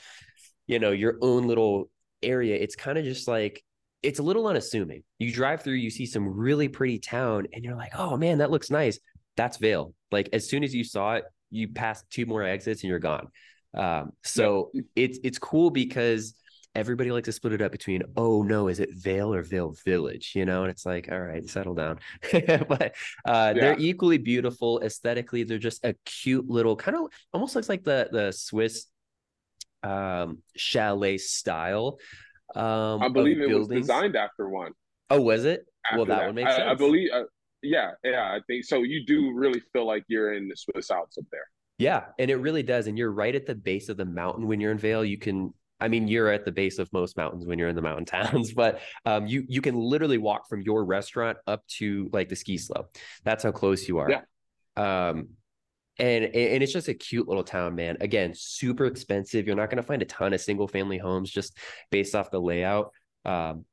you 0.67 0.79
know, 0.79 0.93
your 0.93 1.19
own 1.21 1.47
little 1.47 1.91
area. 2.23 2.57
It's 2.57 2.75
kind 2.75 2.97
of 2.97 3.05
just 3.05 3.29
like 3.29 3.63
it's 4.03 4.19
a 4.19 4.23
little 4.23 4.47
unassuming. 4.47 5.03
You 5.19 5.33
drive 5.33 5.63
through, 5.63 5.75
you 5.75 5.91
see 5.91 6.07
some 6.07 6.27
really 6.29 6.69
pretty 6.69 6.99
town, 6.99 7.47
and 7.53 7.65
you're 7.65 7.77
like, 7.77 7.93
oh 7.97 8.17
man, 8.17 8.39
that 8.39 8.51
looks 8.51 8.71
nice. 8.71 8.99
That's 9.37 9.59
Vail. 9.59 9.95
Like 10.11 10.31
as 10.33 10.49
soon 10.49 10.65
as 10.65 10.75
you 10.75 10.85
saw 10.85 11.15
it, 11.15 11.25
you 11.51 11.69
pass 11.69 12.03
two 12.11 12.25
more 12.25 12.43
exits 12.43 12.83
and 12.83 12.91
you're 12.91 12.99
gone. 12.99 13.29
Um, 13.77 14.13
so 14.23 14.71
yep. 14.73 14.85
it's 14.95 15.19
it's 15.25 15.39
cool 15.39 15.71
because 15.71 16.35
everybody 16.75 17.11
likes 17.11 17.27
to 17.27 17.33
split 17.33 17.53
it 17.53 17.63
up 17.63 17.73
between 17.73 18.03
oh 18.17 18.43
no 18.43 18.69
is 18.69 18.81
it 18.81 18.91
Vail 18.95 19.33
or 19.33 19.43
Vail 19.43 19.75
Village 19.85 20.33
you 20.35 20.45
know 20.45 20.63
and 20.63 20.71
it's 20.71 20.85
like 20.85 21.09
all 21.11 21.21
right 21.21 21.49
settle 21.49 21.75
down 21.75 21.99
but 22.33 22.95
uh, 23.25 23.53
yeah. 23.53 23.53
they're 23.53 23.79
equally 23.79 24.19
beautiful 24.19 24.81
aesthetically 24.83 25.45
they're 25.45 25.59
just 25.59 25.85
a 25.85 25.95
cute 26.05 26.49
little 26.49 26.77
kind 26.77 26.97
of 26.97 27.07
almost 27.33 27.55
looks 27.55 27.69
like 27.69 27.85
the 27.85 28.09
the 28.13 28.33
Swiss 28.33 28.87
um, 29.83 30.39
chalet 30.57 31.19
style 31.19 31.99
um, 32.55 33.03
I 33.03 33.09
believe 33.09 33.41
it 33.41 33.49
buildings. 33.49 33.69
was 33.69 33.87
designed 33.87 34.17
after 34.17 34.49
one. 34.49 34.73
Oh, 35.11 35.21
was 35.21 35.45
it? 35.45 35.67
well, 35.95 36.05
that, 36.07 36.19
that, 36.19 36.27
would 36.27 36.35
make 36.35 36.49
sense. 36.49 36.61
I, 36.61 36.71
I 36.71 36.75
believe. 36.75 37.11
Uh, 37.13 37.25
yeah, 37.63 37.93
yeah. 38.05 38.25
I 38.25 38.41
think 38.47 38.65
so. 38.65 38.83
You 38.83 39.05
do 39.05 39.33
really 39.35 39.61
feel 39.73 39.87
like 39.87 40.05
you're 40.09 40.35
in 40.35 40.49
the 40.49 40.57
Swiss 40.57 40.91
Alps 40.91 41.19
up 41.19 41.25
there. 41.33 41.47
Yeah, 41.79 42.05
and 42.19 42.31
it 42.31 42.37
really 42.37 42.63
does. 42.63 42.87
And 42.87 42.97
you're 42.97 43.11
right 43.11 43.35
at 43.35 43.47
the 43.47 43.55
base 43.55 43.89
of 43.89 43.97
the 43.97 44.05
mountain 44.05 44.47
when 44.47 44.61
you're 44.61 44.71
in 44.71 44.79
Vail. 44.79 45.05
You 45.05 45.19
can 45.19 45.53
I 45.81 45.89
mean, 45.89 46.09
you're 46.09 46.31
at 46.31 46.45
the 46.45 46.53
base 46.53 46.79
of 46.79 46.93
most 46.93 47.17
mountains 47.17 47.47
when 47.47 47.59
you're 47.59 47.69
in 47.69 47.77
the 47.77 47.83
mountain 47.83 48.05
towns, 48.07 48.53
but 48.53 48.81
um, 49.05 49.27
you 49.27 49.45
you 49.49 49.61
can 49.61 49.75
literally 49.75 50.19
walk 50.19 50.49
from 50.49 50.63
your 50.63 50.85
restaurant 50.85 51.39
up 51.47 51.67
to 51.79 52.09
like 52.13 52.29
the 52.29 52.37
ski 52.37 52.59
slope. 52.59 52.95
That's 53.25 53.45
how 53.45 53.53
close 53.53 53.89
you 53.89 53.99
are. 53.99 54.11
Yeah. 54.11 54.21
Um, 54.77 55.29
and 55.99 56.25
and 56.25 56.63
it's 56.63 56.73
just 56.73 56.89
a 56.89 56.95
cute 56.95 57.29
little 57.29 57.45
town, 57.45 57.75
man. 57.75 57.97
Again, 58.01 58.33
super 58.35 58.87
expensive. 58.87 59.47
You're 59.47 59.57
not 59.57 59.71
going 59.71 59.83
to 59.83 59.87
find 59.87 60.03
a 60.03 60.07
ton 60.07 60.33
of 60.33 60.41
single 60.41 60.69
family 60.69 60.99
homes 60.99 61.31
just 61.31 61.57
based 61.91 62.15
off 62.15 62.31
the 62.31 62.41
layout. 62.41 62.91
Um, 63.25 63.65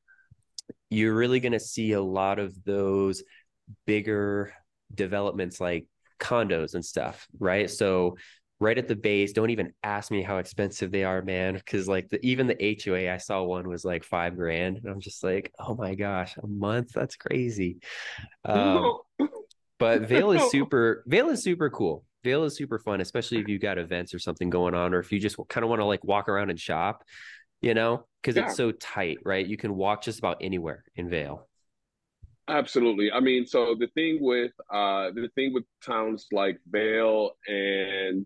you're 0.89 1.15
really 1.15 1.39
going 1.39 1.53
to 1.53 1.59
see 1.59 1.93
a 1.93 2.01
lot 2.01 2.37
of 2.37 2.63
those 2.63 3.23
bigger 3.85 4.53
developments 4.93 5.59
like 5.59 5.87
condos 6.19 6.75
and 6.75 6.85
stuff, 6.85 7.27
right? 7.39 7.69
So 7.69 8.17
right 8.61 8.77
at 8.77 8.87
the 8.87 8.95
base. 8.95 9.33
Don't 9.33 9.49
even 9.49 9.73
ask 9.83 10.11
me 10.11 10.21
how 10.21 10.37
expensive 10.37 10.91
they 10.91 11.03
are, 11.03 11.23
man. 11.23 11.55
Because 11.55 11.87
like 11.87 12.07
the, 12.09 12.23
even 12.25 12.47
the 12.47 12.79
HOA 12.81 13.11
I 13.11 13.17
saw 13.17 13.43
one 13.43 13.67
was 13.67 13.83
like 13.83 14.03
five 14.05 14.37
grand, 14.37 14.77
and 14.77 14.87
I'm 14.87 15.01
just 15.01 15.23
like, 15.23 15.51
oh 15.59 15.75
my 15.75 15.95
gosh, 15.95 16.37
a 16.37 16.47
month? 16.47 16.93
That's 16.93 17.15
crazy. 17.17 17.79
Um, 18.45 18.99
but 19.79 20.01
Vail 20.07 20.31
is 20.31 20.49
super. 20.51 21.03
Vail 21.07 21.29
is 21.29 21.43
super 21.43 21.69
cool. 21.69 22.05
Vail 22.23 22.43
is 22.43 22.55
super 22.55 22.77
fun, 22.77 23.01
especially 23.01 23.39
if 23.39 23.47
you 23.47 23.57
got 23.57 23.79
events 23.79 24.13
or 24.13 24.19
something 24.19 24.51
going 24.51 24.75
on, 24.75 24.93
or 24.93 24.99
if 24.99 25.11
you 25.11 25.19
just 25.19 25.37
kind 25.49 25.63
of 25.63 25.69
want 25.69 25.81
to 25.81 25.85
like 25.85 26.03
walk 26.03 26.29
around 26.29 26.51
and 26.51 26.59
shop, 26.59 27.03
you 27.61 27.73
know, 27.73 28.05
because 28.21 28.35
yeah. 28.37 28.45
it's 28.45 28.55
so 28.55 28.71
tight, 28.71 29.17
right? 29.25 29.45
You 29.45 29.57
can 29.57 29.75
walk 29.75 30.03
just 30.03 30.19
about 30.19 30.37
anywhere 30.39 30.83
in 30.95 31.09
Vail. 31.09 31.47
Absolutely. 32.47 33.11
I 33.11 33.21
mean, 33.21 33.47
so 33.47 33.75
the 33.79 33.87
thing 33.95 34.19
with 34.21 34.51
uh 34.71 35.09
the 35.15 35.29
thing 35.33 35.51
with 35.51 35.63
towns 35.83 36.27
like 36.31 36.59
Vail 36.69 37.31
and 37.47 38.25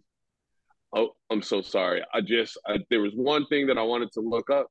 Oh, 0.96 1.10
I'm 1.30 1.42
so 1.42 1.62
sorry. 1.62 2.04
I 2.14 2.22
just 2.22 2.58
I, 2.66 2.80
there 2.90 3.02
was 3.02 3.12
one 3.14 3.46
thing 3.48 3.68
that 3.68 3.78
I 3.78 3.84
wanted 3.84 4.12
to 4.14 4.22
look 4.22 4.50
up. 4.50 4.68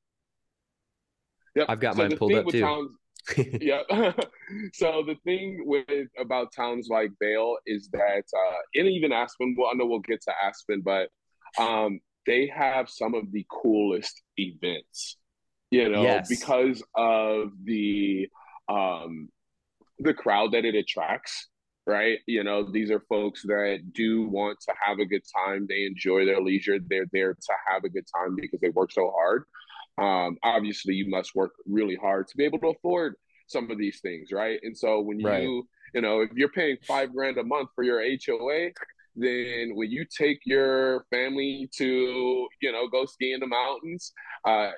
Yep. 1.54 1.66
I've 1.68 1.80
got 1.80 1.96
so 1.96 2.02
mine 2.02 2.16
pulled 2.16 2.32
up 2.32 2.48
too. 2.48 2.60
Towns, 2.60 2.90
yeah. 3.60 3.82
so 4.72 5.04
the 5.06 5.16
thing 5.24 5.62
with 5.66 6.08
about 6.18 6.52
towns 6.56 6.88
like 6.90 7.10
Vail 7.22 7.56
is 7.66 7.88
that 7.92 8.24
uh 8.36 8.58
and 8.74 8.88
even 8.88 9.12
Aspen, 9.12 9.54
well, 9.56 9.70
I 9.70 9.74
know 9.76 9.86
we'll 9.86 10.00
get 10.00 10.22
to 10.22 10.32
Aspen, 10.42 10.82
but 10.82 11.08
um 11.62 12.00
they 12.26 12.50
have 12.54 12.88
some 12.88 13.14
of 13.14 13.30
the 13.30 13.46
coolest 13.50 14.22
events, 14.38 15.18
you 15.70 15.90
know, 15.90 16.02
yes. 16.02 16.28
because 16.28 16.82
of 16.94 17.50
the 17.64 18.28
um 18.68 19.28
the 19.98 20.14
crowd 20.14 20.52
that 20.52 20.64
it 20.64 20.74
attracts 20.74 21.48
right? 21.86 22.18
You 22.26 22.44
know, 22.44 22.70
these 22.70 22.90
are 22.90 23.00
folks 23.08 23.42
that 23.42 23.92
do 23.92 24.28
want 24.28 24.58
to 24.60 24.72
have 24.80 24.98
a 24.98 25.06
good 25.06 25.22
time. 25.34 25.66
They 25.68 25.84
enjoy 25.84 26.24
their 26.24 26.40
leisure. 26.40 26.78
They're 26.78 27.06
there 27.12 27.34
to 27.34 27.52
have 27.68 27.84
a 27.84 27.88
good 27.88 28.06
time 28.14 28.36
because 28.36 28.60
they 28.60 28.70
work 28.70 28.92
so 28.92 29.12
hard. 29.14 29.44
Um, 29.98 30.38
obviously, 30.42 30.94
you 30.94 31.08
must 31.08 31.34
work 31.34 31.52
really 31.66 31.96
hard 31.96 32.26
to 32.28 32.36
be 32.36 32.44
able 32.44 32.58
to 32.60 32.68
afford 32.68 33.14
some 33.46 33.70
of 33.70 33.78
these 33.78 34.00
things, 34.00 34.32
right? 34.32 34.58
And 34.62 34.76
so 34.76 35.00
when 35.00 35.20
you, 35.20 35.26
right. 35.26 35.42
you 35.42 36.00
know, 36.00 36.20
if 36.20 36.30
you're 36.34 36.48
paying 36.48 36.78
five 36.86 37.14
grand 37.14 37.38
a 37.38 37.44
month 37.44 37.68
for 37.74 37.84
your 37.84 38.00
HOA, 38.00 38.70
then 39.16 39.74
when 39.74 39.90
you 39.90 40.04
take 40.04 40.40
your 40.44 41.04
family 41.10 41.70
to, 41.76 42.48
you 42.60 42.72
know, 42.72 42.88
go 42.88 43.04
ski 43.04 43.32
in 43.32 43.40
the 43.40 43.46
mountains, 43.46 44.12
uh, 44.44 44.70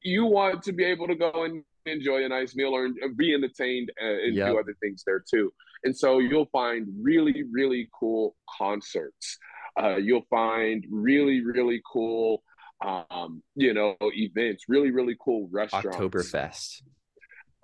you 0.00 0.24
want 0.24 0.62
to 0.62 0.72
be 0.72 0.84
able 0.84 1.06
to 1.08 1.14
go 1.14 1.44
and 1.44 1.62
enjoy 1.86 2.24
a 2.24 2.28
nice 2.28 2.54
meal 2.54 2.74
or 2.74 2.88
be 3.16 3.34
entertained 3.34 3.90
and 4.00 4.34
yep. 4.34 4.48
do 4.48 4.58
other 4.58 4.74
things 4.80 5.02
there 5.06 5.22
too. 5.28 5.52
And 5.84 5.96
so 5.96 6.18
you'll 6.18 6.48
find 6.52 6.86
really, 7.00 7.44
really 7.50 7.88
cool 7.98 8.36
concerts. 8.58 9.38
Uh, 9.80 9.96
you'll 9.96 10.26
find 10.30 10.84
really, 10.90 11.44
really 11.44 11.80
cool, 11.90 12.42
um, 12.84 13.42
you 13.54 13.74
know, 13.74 13.96
events, 14.00 14.64
really, 14.68 14.90
really 14.90 15.16
cool 15.22 15.48
restaurants. 15.50 15.96
Oktoberfest. 15.96 16.82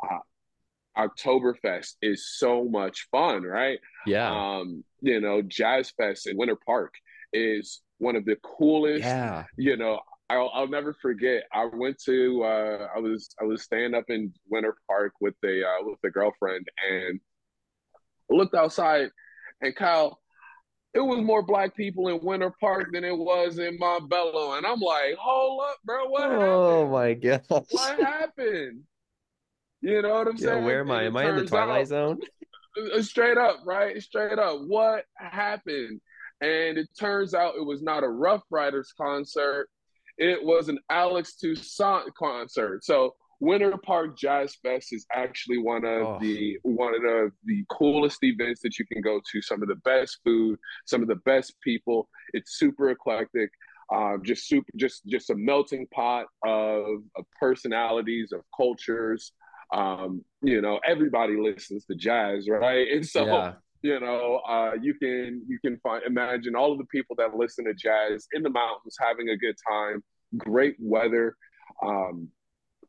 Uh, 0.02 0.18
Oktoberfest 0.96 1.94
is 2.02 2.28
so 2.36 2.64
much 2.64 3.06
fun, 3.10 3.42
right? 3.42 3.78
Yeah. 4.06 4.30
Um, 4.30 4.84
you 5.00 5.20
know, 5.20 5.42
Jazz 5.42 5.92
Fest 5.96 6.26
in 6.26 6.36
Winter 6.36 6.56
Park 6.66 6.94
is 7.32 7.82
one 7.98 8.16
of 8.16 8.24
the 8.24 8.36
coolest. 8.42 9.04
Yeah. 9.04 9.44
You 9.56 9.76
know, 9.76 10.00
I'll, 10.30 10.50
I'll 10.52 10.68
never 10.68 10.92
forget. 10.92 11.44
I 11.52 11.68
went 11.72 11.98
to 12.04 12.42
uh, 12.42 12.88
I 12.94 12.98
was 12.98 13.34
I 13.40 13.44
was 13.44 13.62
staying 13.62 13.94
up 13.94 14.04
in 14.08 14.32
Winter 14.48 14.76
Park 14.86 15.12
with 15.20 15.34
a 15.44 15.62
uh, 15.62 15.84
with 15.84 15.98
a 16.04 16.10
girlfriend 16.10 16.66
and 16.90 17.20
looked 18.30 18.54
outside 18.54 19.08
and 19.60 19.74
Kyle, 19.74 20.20
it 20.94 21.00
was 21.00 21.20
more 21.20 21.42
black 21.42 21.76
people 21.76 22.08
in 22.08 22.18
Winter 22.24 22.52
Park 22.60 22.88
than 22.92 23.04
it 23.04 23.16
was 23.16 23.58
in 23.58 23.78
Montbello. 23.78 24.56
And 24.56 24.66
I'm 24.66 24.80
like, 24.80 25.14
hold 25.18 25.62
up, 25.68 25.76
bro, 25.84 26.08
what 26.08 26.22
oh 26.30 26.86
happened? 26.86 26.92
my 26.92 27.14
god. 27.14 27.66
What 27.70 28.00
happened? 28.00 28.82
You 29.80 30.02
know 30.02 30.08
what 30.14 30.28
I'm 30.28 30.36
Yeah, 30.38 30.54
saying? 30.54 30.64
where 30.64 30.80
am 30.80 30.90
I? 30.90 31.04
Am 31.04 31.16
I 31.16 31.28
in 31.28 31.36
the 31.36 31.44
Twilight 31.44 31.82
out- 31.82 31.88
Zone? 31.88 32.18
uh, 32.94 33.02
straight 33.02 33.38
up, 33.38 33.58
right? 33.64 34.00
Straight 34.02 34.38
up. 34.38 34.60
What 34.66 35.04
happened? 35.16 36.00
And 36.40 36.78
it 36.78 36.88
turns 36.98 37.34
out 37.34 37.54
it 37.56 37.64
was 37.64 37.82
not 37.82 38.02
a 38.04 38.08
Ruff 38.08 38.42
Ryders 38.50 38.92
concert. 38.96 39.68
It 40.16 40.42
was 40.42 40.68
an 40.68 40.78
Alex 40.90 41.36
Toussaint 41.36 42.12
concert. 42.16 42.84
So 42.84 43.14
Winter 43.40 43.76
Park 43.78 44.16
Jazz 44.18 44.56
Fest 44.62 44.92
is 44.92 45.06
actually 45.12 45.58
one 45.58 45.84
of 45.84 46.02
Oh. 46.02 46.18
the 46.20 46.58
one 46.62 46.94
of 46.94 47.02
the, 47.02 47.30
the 47.44 47.64
coolest 47.70 48.18
events 48.22 48.60
that 48.62 48.78
you 48.78 48.86
can 48.86 49.00
go 49.00 49.20
to. 49.32 49.42
Some 49.42 49.62
of 49.62 49.68
the 49.68 49.76
best 49.76 50.18
food, 50.24 50.58
some 50.86 51.02
of 51.02 51.08
the 51.08 51.16
best 51.24 51.54
people. 51.62 52.08
It's 52.32 52.58
super 52.58 52.90
eclectic. 52.90 53.50
Um, 53.94 54.20
just 54.22 54.46
super, 54.48 54.70
just 54.76 55.06
just 55.06 55.30
a 55.30 55.34
melting 55.34 55.86
pot 55.94 56.26
of, 56.44 56.84
of 57.16 57.24
personalities, 57.40 58.32
of 58.32 58.40
cultures. 58.56 59.32
Um, 59.72 60.24
you 60.42 60.60
know, 60.60 60.80
everybody 60.86 61.36
listens 61.36 61.84
to 61.86 61.94
jazz, 61.94 62.48
right? 62.48 62.86
And 62.92 63.06
so 63.06 63.24
yeah. 63.26 63.52
you 63.82 64.00
know 64.00 64.40
uh, 64.48 64.72
you 64.80 64.94
can 64.94 65.42
you 65.48 65.58
can 65.64 65.78
find 65.78 66.02
imagine 66.04 66.56
all 66.56 66.72
of 66.72 66.78
the 66.78 66.86
people 66.86 67.14
that 67.16 67.34
listen 67.36 67.64
to 67.66 67.74
jazz 67.74 68.26
in 68.32 68.42
the 68.42 68.50
mountains 68.50 68.96
having 69.00 69.28
a 69.28 69.36
good 69.36 69.54
time 69.70 70.02
great 70.36 70.74
weather 70.80 71.36
um, 71.86 72.28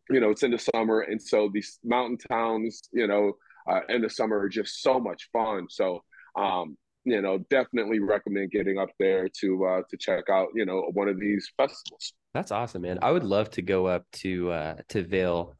you 0.10 0.20
know 0.20 0.30
it's 0.32 0.44
in 0.44 0.52
the 0.52 0.58
summer 0.60 1.02
and 1.02 1.22
so 1.22 1.50
these 1.54 1.80
mountain 1.84 2.18
towns 2.18 2.82
you 2.92 3.08
know 3.08 3.34
uh, 3.70 3.82
in 3.90 4.02
the 4.02 4.10
summer 4.10 4.40
are 4.40 4.50
just 4.50 4.82
so 4.82 5.00
much 5.00 5.30
fun 5.32 5.68
so 5.70 6.04
um, 6.36 6.78
you 7.06 7.22
know 7.22 7.38
definitely 7.50 8.00
recommend 8.00 8.52
getting 8.52 8.78
up 8.78 8.90
there 9.00 9.28
to 9.42 9.66
uh, 9.66 9.82
to 9.90 9.98
check 9.98 10.26
out 10.30 10.48
you 10.56 10.66
know 10.66 10.90
one 10.94 11.08
of 11.08 11.20
these 11.20 11.52
festivals 11.58 12.14
That's 12.34 12.52
awesome, 12.52 12.84
man. 12.84 13.00
I 13.02 13.12
would 13.12 13.24
love 13.24 13.50
to 13.52 13.62
go 13.62 13.88
up 13.88 14.06
to 14.24 14.52
uh 14.52 14.76
to 14.90 15.04
Vail 15.04 15.58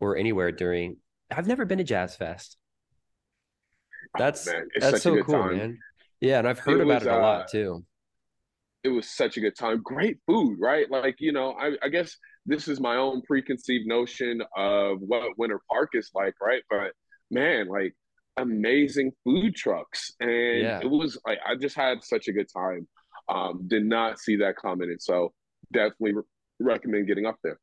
or 0.00 0.16
anywhere 0.16 0.52
during 0.52 0.98
I've 1.30 1.46
never 1.48 1.64
been 1.66 1.78
to 1.78 1.84
Jazz 1.84 2.16
Fest. 2.16 2.56
That's 4.16 4.54
Oh, 4.54 4.60
that's 4.80 5.00
so 5.02 5.18
cool, 5.18 5.38
time. 5.38 5.56
man. 5.56 5.78
Yeah, 6.20 6.38
and 6.38 6.48
I've 6.48 6.60
heard 6.60 6.80
It 6.80 6.84
about 6.84 7.02
was, 7.02 7.02
it 7.02 7.10
a 7.10 7.16
uh, 7.16 7.18
lot 7.18 7.48
too. 7.48 7.84
it 8.82 8.88
was 8.88 9.08
such 9.08 9.36
a 9.36 9.40
good 9.40 9.56
time. 9.56 9.80
Great 9.82 10.18
food, 10.26 10.58
right? 10.60 10.90
Like, 10.90 11.16
you 11.18 11.32
know, 11.32 11.52
I, 11.52 11.72
I 11.82 11.88
guess 11.88 12.16
this 12.46 12.68
is 12.68 12.80
my 12.80 12.96
own 12.96 13.22
preconceived 13.22 13.86
notion 13.86 14.42
of 14.56 14.98
what 15.00 15.38
Winter 15.38 15.60
Park 15.70 15.90
is 15.94 16.10
like, 16.14 16.34
right? 16.40 16.62
But 16.68 16.92
man, 17.30 17.68
like 17.68 17.94
amazing 18.36 19.12
food 19.24 19.54
trucks. 19.54 20.12
And 20.20 20.30
Yeah. 20.30 20.80
it 20.82 20.90
was 20.90 21.18
like, 21.26 21.38
I 21.46 21.54
just 21.56 21.76
had 21.76 22.02
such 22.04 22.28
a 22.28 22.32
good 22.32 22.48
time. 22.52 22.86
Um, 23.28 23.62
did 23.66 23.86
not 23.86 24.18
see 24.18 24.36
that 24.36 24.56
coming. 24.56 24.90
And 24.90 25.00
so 25.00 25.32
definitely 25.72 26.14
re- 26.14 26.22
recommend 26.60 27.06
getting 27.06 27.24
up 27.26 27.36
there. 27.42 27.58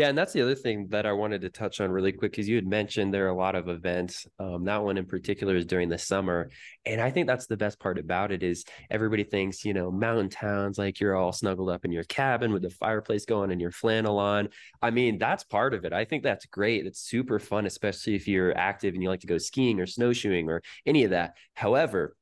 Yeah, 0.00 0.08
and 0.08 0.16
that's 0.16 0.32
the 0.32 0.40
other 0.40 0.54
thing 0.54 0.86
that 0.88 1.04
I 1.04 1.12
wanted 1.12 1.42
to 1.42 1.50
touch 1.50 1.78
on 1.78 1.90
really 1.90 2.10
quick 2.10 2.32
because 2.32 2.48
you 2.48 2.56
had 2.56 2.66
mentioned 2.66 3.12
there 3.12 3.26
are 3.26 3.28
a 3.28 3.36
lot 3.36 3.54
of 3.54 3.68
events. 3.68 4.26
Um, 4.38 4.64
that 4.64 4.82
one 4.82 4.96
in 4.96 5.04
particular 5.04 5.54
is 5.56 5.66
during 5.66 5.90
the 5.90 5.98
summer, 5.98 6.48
and 6.86 7.02
I 7.02 7.10
think 7.10 7.26
that's 7.26 7.46
the 7.46 7.58
best 7.58 7.78
part 7.78 7.98
about 7.98 8.32
it 8.32 8.42
is 8.42 8.64
everybody 8.90 9.24
thinks 9.24 9.62
you 9.62 9.74
know 9.74 9.90
mountain 9.90 10.30
towns 10.30 10.78
like 10.78 11.00
you're 11.00 11.16
all 11.16 11.32
snuggled 11.32 11.68
up 11.68 11.84
in 11.84 11.92
your 11.92 12.04
cabin 12.04 12.50
with 12.50 12.62
the 12.62 12.70
fireplace 12.70 13.26
going 13.26 13.50
and 13.50 13.60
your 13.60 13.72
flannel 13.72 14.18
on. 14.18 14.48
I 14.80 14.90
mean, 14.90 15.18
that's 15.18 15.44
part 15.44 15.74
of 15.74 15.84
it. 15.84 15.92
I 15.92 16.06
think 16.06 16.22
that's 16.22 16.46
great. 16.46 16.86
It's 16.86 17.00
super 17.00 17.38
fun, 17.38 17.66
especially 17.66 18.14
if 18.14 18.26
you're 18.26 18.56
active 18.56 18.94
and 18.94 19.02
you 19.02 19.10
like 19.10 19.20
to 19.20 19.26
go 19.26 19.36
skiing 19.36 19.80
or 19.80 19.86
snowshoeing 19.86 20.48
or 20.48 20.62
any 20.86 21.04
of 21.04 21.10
that. 21.10 21.36
However, 21.52 22.16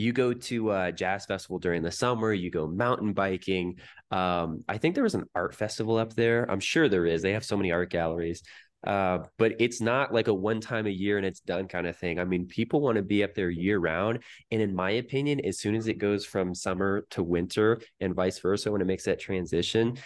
you 0.00 0.12
go 0.12 0.32
to 0.32 0.72
a 0.72 0.92
jazz 0.92 1.26
festival 1.26 1.58
during 1.58 1.82
the 1.82 1.90
summer 1.90 2.32
you 2.32 2.50
go 2.50 2.66
mountain 2.66 3.12
biking 3.12 3.76
um, 4.10 4.64
i 4.68 4.78
think 4.78 4.94
there 4.94 5.04
was 5.04 5.14
an 5.14 5.24
art 5.34 5.54
festival 5.54 5.96
up 5.96 6.14
there. 6.14 6.50
I'm 6.50 6.60
sure 6.60 6.88
there 6.88 7.06
is. 7.06 7.22
They 7.22 7.32
have 7.32 7.44
so 7.44 7.56
many 7.56 7.72
art 7.72 7.90
galleries. 7.90 8.42
Uh, 8.86 9.18
but 9.36 9.52
it's 9.58 9.82
not 9.82 10.10
like 10.10 10.28
a 10.28 10.32
one 10.32 10.58
time 10.58 10.86
a 10.86 10.90
year 10.90 11.18
and 11.18 11.26
it's 11.26 11.40
done 11.40 11.68
kind 11.68 11.86
of 11.86 11.94
thing. 11.98 12.18
I 12.18 12.24
mean 12.24 12.46
people 12.46 12.80
want 12.80 12.96
to 12.96 13.02
be 13.02 13.22
up 13.22 13.34
there 13.34 13.50
year 13.50 13.78
round 13.78 14.20
and 14.50 14.62
in 14.62 14.74
my 14.74 14.92
opinion 14.92 15.40
as 15.40 15.58
soon 15.58 15.74
as 15.74 15.86
it 15.86 15.98
goes 15.98 16.24
from 16.24 16.54
summer 16.54 17.06
to 17.10 17.22
winter 17.22 17.82
and 18.00 18.14
vice 18.14 18.38
versa 18.38 18.72
when 18.72 18.80
it 18.80 18.86
makes 18.86 19.04
that 19.04 19.20
transition 19.20 19.98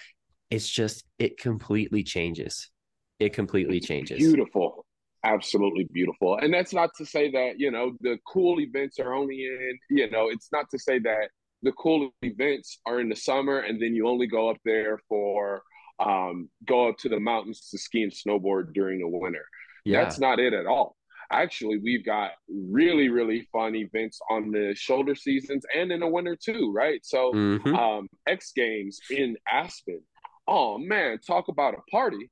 it's 0.50 0.68
just 0.68 1.04
it 1.18 1.38
completely 1.38 2.02
changes. 2.02 2.70
It 3.20 3.33
completely 3.33 3.80
changes. 3.80 4.18
Beautiful. 4.18 4.84
Absolutely 5.24 5.84
beautiful. 5.92 6.37
And 6.37 6.52
that's 6.52 6.74
not 6.74 6.90
to 6.98 7.06
say 7.06 7.30
that, 7.30 7.58
you 7.58 7.70
know, 7.70 7.92
the 8.00 8.18
cool 8.26 8.60
events 8.60 8.98
are 8.98 9.14
only 9.14 9.46
in, 9.46 9.78
you 9.90 10.10
know, 10.10 10.28
it's 10.28 10.50
not 10.52 10.66
to 10.70 10.78
say 10.78 10.98
that 10.98 11.30
the 11.62 11.72
cool 11.72 12.10
events 12.22 12.78
are 12.84 13.00
in 13.00 13.08
the 13.08 13.16
summer 13.16 13.60
and 13.60 13.80
then 13.80 13.94
you 13.94 14.06
only 14.06 14.26
go 14.26 14.50
up 14.50 14.58
there 14.66 14.98
for 15.08 15.62
um 15.98 16.50
go 16.66 16.88
up 16.88 16.98
to 16.98 17.08
the 17.08 17.18
mountains 17.20 17.68
to 17.70 17.78
ski 17.78 18.02
and 18.02 18.12
snowboard 18.12 18.74
during 18.74 19.00
the 19.00 19.08
winter. 19.08 19.46
yeah 19.84 20.00
That's 20.02 20.18
not 20.18 20.40
it 20.40 20.52
at 20.52 20.66
all. 20.66 20.96
Actually, 21.32 21.78
we've 21.78 22.04
got 22.04 22.32
really, 22.48 23.08
really 23.08 23.48
fun 23.50 23.74
events 23.74 24.20
on 24.30 24.50
the 24.50 24.74
shoulder 24.74 25.14
seasons 25.14 25.64
and 25.74 25.90
in 25.90 26.00
the 26.00 26.06
winter 26.06 26.37
too, 26.37 26.70
right? 26.70 27.00
So 27.02 27.32
Mhm. 27.32 27.74
um 27.78 28.08
X 28.26 28.52
Games 28.54 29.00
in 29.08 29.37
Aspen. 29.50 30.02
Oh 30.46 30.76
man, 30.76 31.18
talk 31.26 31.48
about 31.48 31.74
a 31.74 31.82
party. 31.90 32.30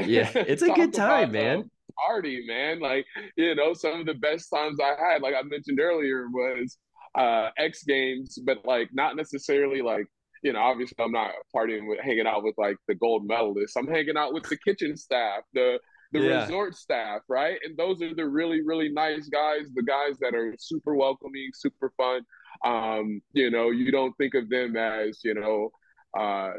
Yeah, 0.00 0.30
it's 0.34 0.62
a 0.62 0.70
good 0.80 0.94
time, 0.94 1.32
man. 1.32 1.70
Party, 2.06 2.44
man. 2.46 2.80
Like, 2.80 3.06
you 3.36 3.54
know, 3.54 3.74
some 3.74 4.00
of 4.00 4.06
the 4.06 4.14
best 4.14 4.48
times 4.54 4.78
I 4.80 4.94
had, 5.00 5.22
like 5.22 5.34
I 5.34 5.42
mentioned 5.42 5.80
earlier, 5.80 6.26
was 6.28 6.78
uh 7.16 7.50
X 7.58 7.84
Games, 7.84 8.38
but 8.44 8.58
like 8.64 8.88
not 8.92 9.16
necessarily 9.16 9.82
like, 9.82 10.06
you 10.42 10.52
know, 10.52 10.60
obviously 10.60 10.96
I'm 11.00 11.12
not 11.12 11.32
partying 11.54 11.88
with 11.88 12.00
hanging 12.00 12.26
out 12.26 12.42
with 12.44 12.54
like 12.58 12.76
the 12.88 12.94
gold 12.94 13.28
medalists. 13.28 13.76
I'm 13.76 13.86
hanging 13.88 14.16
out 14.16 14.34
with 14.34 14.48
the 14.48 14.56
kitchen 14.56 14.96
staff, 14.96 15.42
the 15.52 15.78
the 16.12 16.20
Yeah. 16.20 16.38
resort 16.40 16.76
staff, 16.76 17.22
right? 17.28 17.58
And 17.64 17.76
those 17.76 18.00
are 18.02 18.14
the 18.14 18.26
really, 18.28 18.62
really 18.62 18.88
nice 18.88 19.28
guys, 19.28 19.62
the 19.74 19.82
guys 19.82 20.16
that 20.20 20.34
are 20.34 20.54
super 20.58 20.94
welcoming, 20.94 21.50
super 21.54 21.92
fun. 21.96 22.22
Um, 22.64 23.20
you 23.32 23.50
know, 23.50 23.70
you 23.70 23.90
don't 23.90 24.14
think 24.16 24.34
of 24.34 24.48
them 24.48 24.76
as, 24.76 25.20
you 25.24 25.34
know, 25.34 25.70
uh 26.18 26.52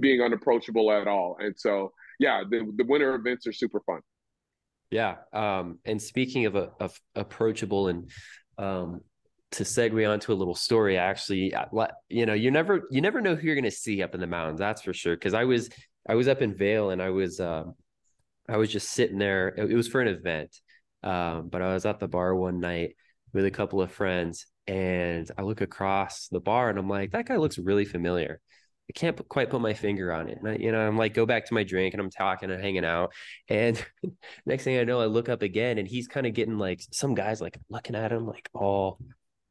being 0.00 0.22
unapproachable 0.22 0.90
at 0.92 1.06
all. 1.08 1.36
And 1.40 1.54
so 1.58 1.92
yeah, 2.18 2.42
the 2.48 2.70
the 2.76 2.84
winter 2.84 3.14
events 3.14 3.46
are 3.46 3.52
super 3.52 3.80
fun. 3.86 4.00
Yeah. 4.92 5.16
Um, 5.32 5.78
and 5.86 6.00
speaking 6.00 6.44
of, 6.46 6.54
a, 6.54 6.70
of 6.78 7.00
approachable 7.14 7.88
and 7.88 8.10
um, 8.58 9.00
to 9.52 9.64
segue 9.64 10.08
onto 10.08 10.32
a 10.32 10.34
little 10.34 10.54
story, 10.54 10.98
actually, 10.98 11.54
I- 11.54 11.66
le- 11.72 11.94
you 12.10 12.26
know, 12.26 12.34
you 12.34 12.50
never 12.50 12.82
you 12.90 13.00
never 13.00 13.20
know 13.22 13.34
who 13.34 13.46
you're 13.46 13.54
going 13.56 13.64
to 13.64 13.70
see 13.70 14.02
up 14.02 14.14
in 14.14 14.20
the 14.20 14.26
mountains. 14.26 14.60
That's 14.60 14.82
for 14.82 14.92
sure. 14.92 15.16
Because 15.16 15.32
I 15.34 15.44
was 15.44 15.70
I 16.06 16.14
was 16.14 16.28
up 16.28 16.42
in 16.42 16.54
Vail 16.54 16.90
and 16.90 17.00
I 17.00 17.08
was 17.08 17.40
um, 17.40 17.74
I 18.48 18.58
was 18.58 18.70
just 18.70 18.90
sitting 18.90 19.18
there. 19.18 19.48
It, 19.48 19.72
it 19.72 19.76
was 19.76 19.88
for 19.88 20.02
an 20.02 20.08
event, 20.08 20.54
um, 21.02 21.48
but 21.48 21.62
I 21.62 21.72
was 21.72 21.86
at 21.86 21.98
the 21.98 22.08
bar 22.08 22.34
one 22.34 22.60
night 22.60 22.94
with 23.32 23.46
a 23.46 23.50
couple 23.50 23.80
of 23.80 23.90
friends, 23.90 24.46
and 24.66 25.28
I 25.38 25.42
look 25.42 25.62
across 25.62 26.28
the 26.28 26.40
bar 26.40 26.68
and 26.68 26.78
I'm 26.78 26.88
like, 26.88 27.12
that 27.12 27.26
guy 27.26 27.36
looks 27.36 27.58
really 27.58 27.86
familiar. 27.86 28.40
I 28.92 28.98
can't 28.98 29.16
p- 29.16 29.24
quite 29.24 29.48
put 29.48 29.62
my 29.62 29.72
finger 29.72 30.12
on 30.12 30.28
it. 30.28 30.38
And 30.38 30.48
I, 30.48 30.56
you 30.56 30.70
know, 30.70 30.86
I'm 30.86 30.98
like, 30.98 31.14
go 31.14 31.24
back 31.24 31.46
to 31.46 31.54
my 31.54 31.64
drink 31.64 31.94
and 31.94 32.00
I'm 32.00 32.10
talking 32.10 32.50
and 32.50 32.62
hanging 32.62 32.84
out. 32.84 33.12
And 33.48 33.82
next 34.46 34.64
thing 34.64 34.78
I 34.78 34.84
know, 34.84 35.00
I 35.00 35.06
look 35.06 35.30
up 35.30 35.40
again 35.40 35.78
and 35.78 35.88
he's 35.88 36.06
kind 36.06 36.26
of 36.26 36.34
getting 36.34 36.58
like 36.58 36.82
some 36.90 37.14
guys 37.14 37.40
like 37.40 37.58
looking 37.70 37.96
at 37.96 38.12
him 38.12 38.26
like, 38.26 38.50
oh, 38.54 38.98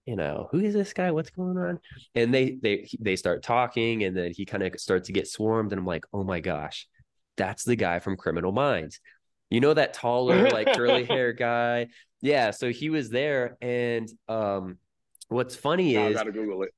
you 0.05 0.15
know, 0.15 0.47
who 0.51 0.59
is 0.59 0.75
this 0.75 0.93
guy? 0.93 1.09
What's 1.09 1.31
going 1.31 1.57
on? 1.57 1.79
And 2.13 2.31
they 2.31 2.59
they 2.61 2.87
they 2.99 3.15
start 3.15 3.41
talking 3.41 4.03
and 4.03 4.15
then 4.15 4.31
he 4.31 4.45
kind 4.45 4.61
of 4.61 4.79
starts 4.79 5.07
to 5.07 5.13
get 5.13 5.27
swarmed. 5.27 5.71
And 5.71 5.79
I'm 5.79 5.87
like, 5.87 6.05
oh 6.13 6.23
my 6.23 6.39
gosh, 6.39 6.87
that's 7.35 7.63
the 7.63 7.75
guy 7.75 7.99
from 7.99 8.17
Criminal 8.17 8.51
Minds. 8.51 8.99
You 9.49 9.59
know 9.59 9.73
that 9.73 9.93
taller, 9.93 10.49
like 10.49 10.73
curly 10.75 11.05
hair 11.05 11.33
guy? 11.33 11.87
Yeah. 12.21 12.51
So 12.51 12.69
he 12.69 12.91
was 12.91 13.09
there. 13.09 13.57
And 13.59 14.07
um 14.27 14.77
what's 15.29 15.55
funny 15.55 15.95
Now 15.95 16.05
I 16.05 16.09
is 16.09 16.15
gotta 16.15 16.31
Google 16.31 16.61
it. 16.63 16.73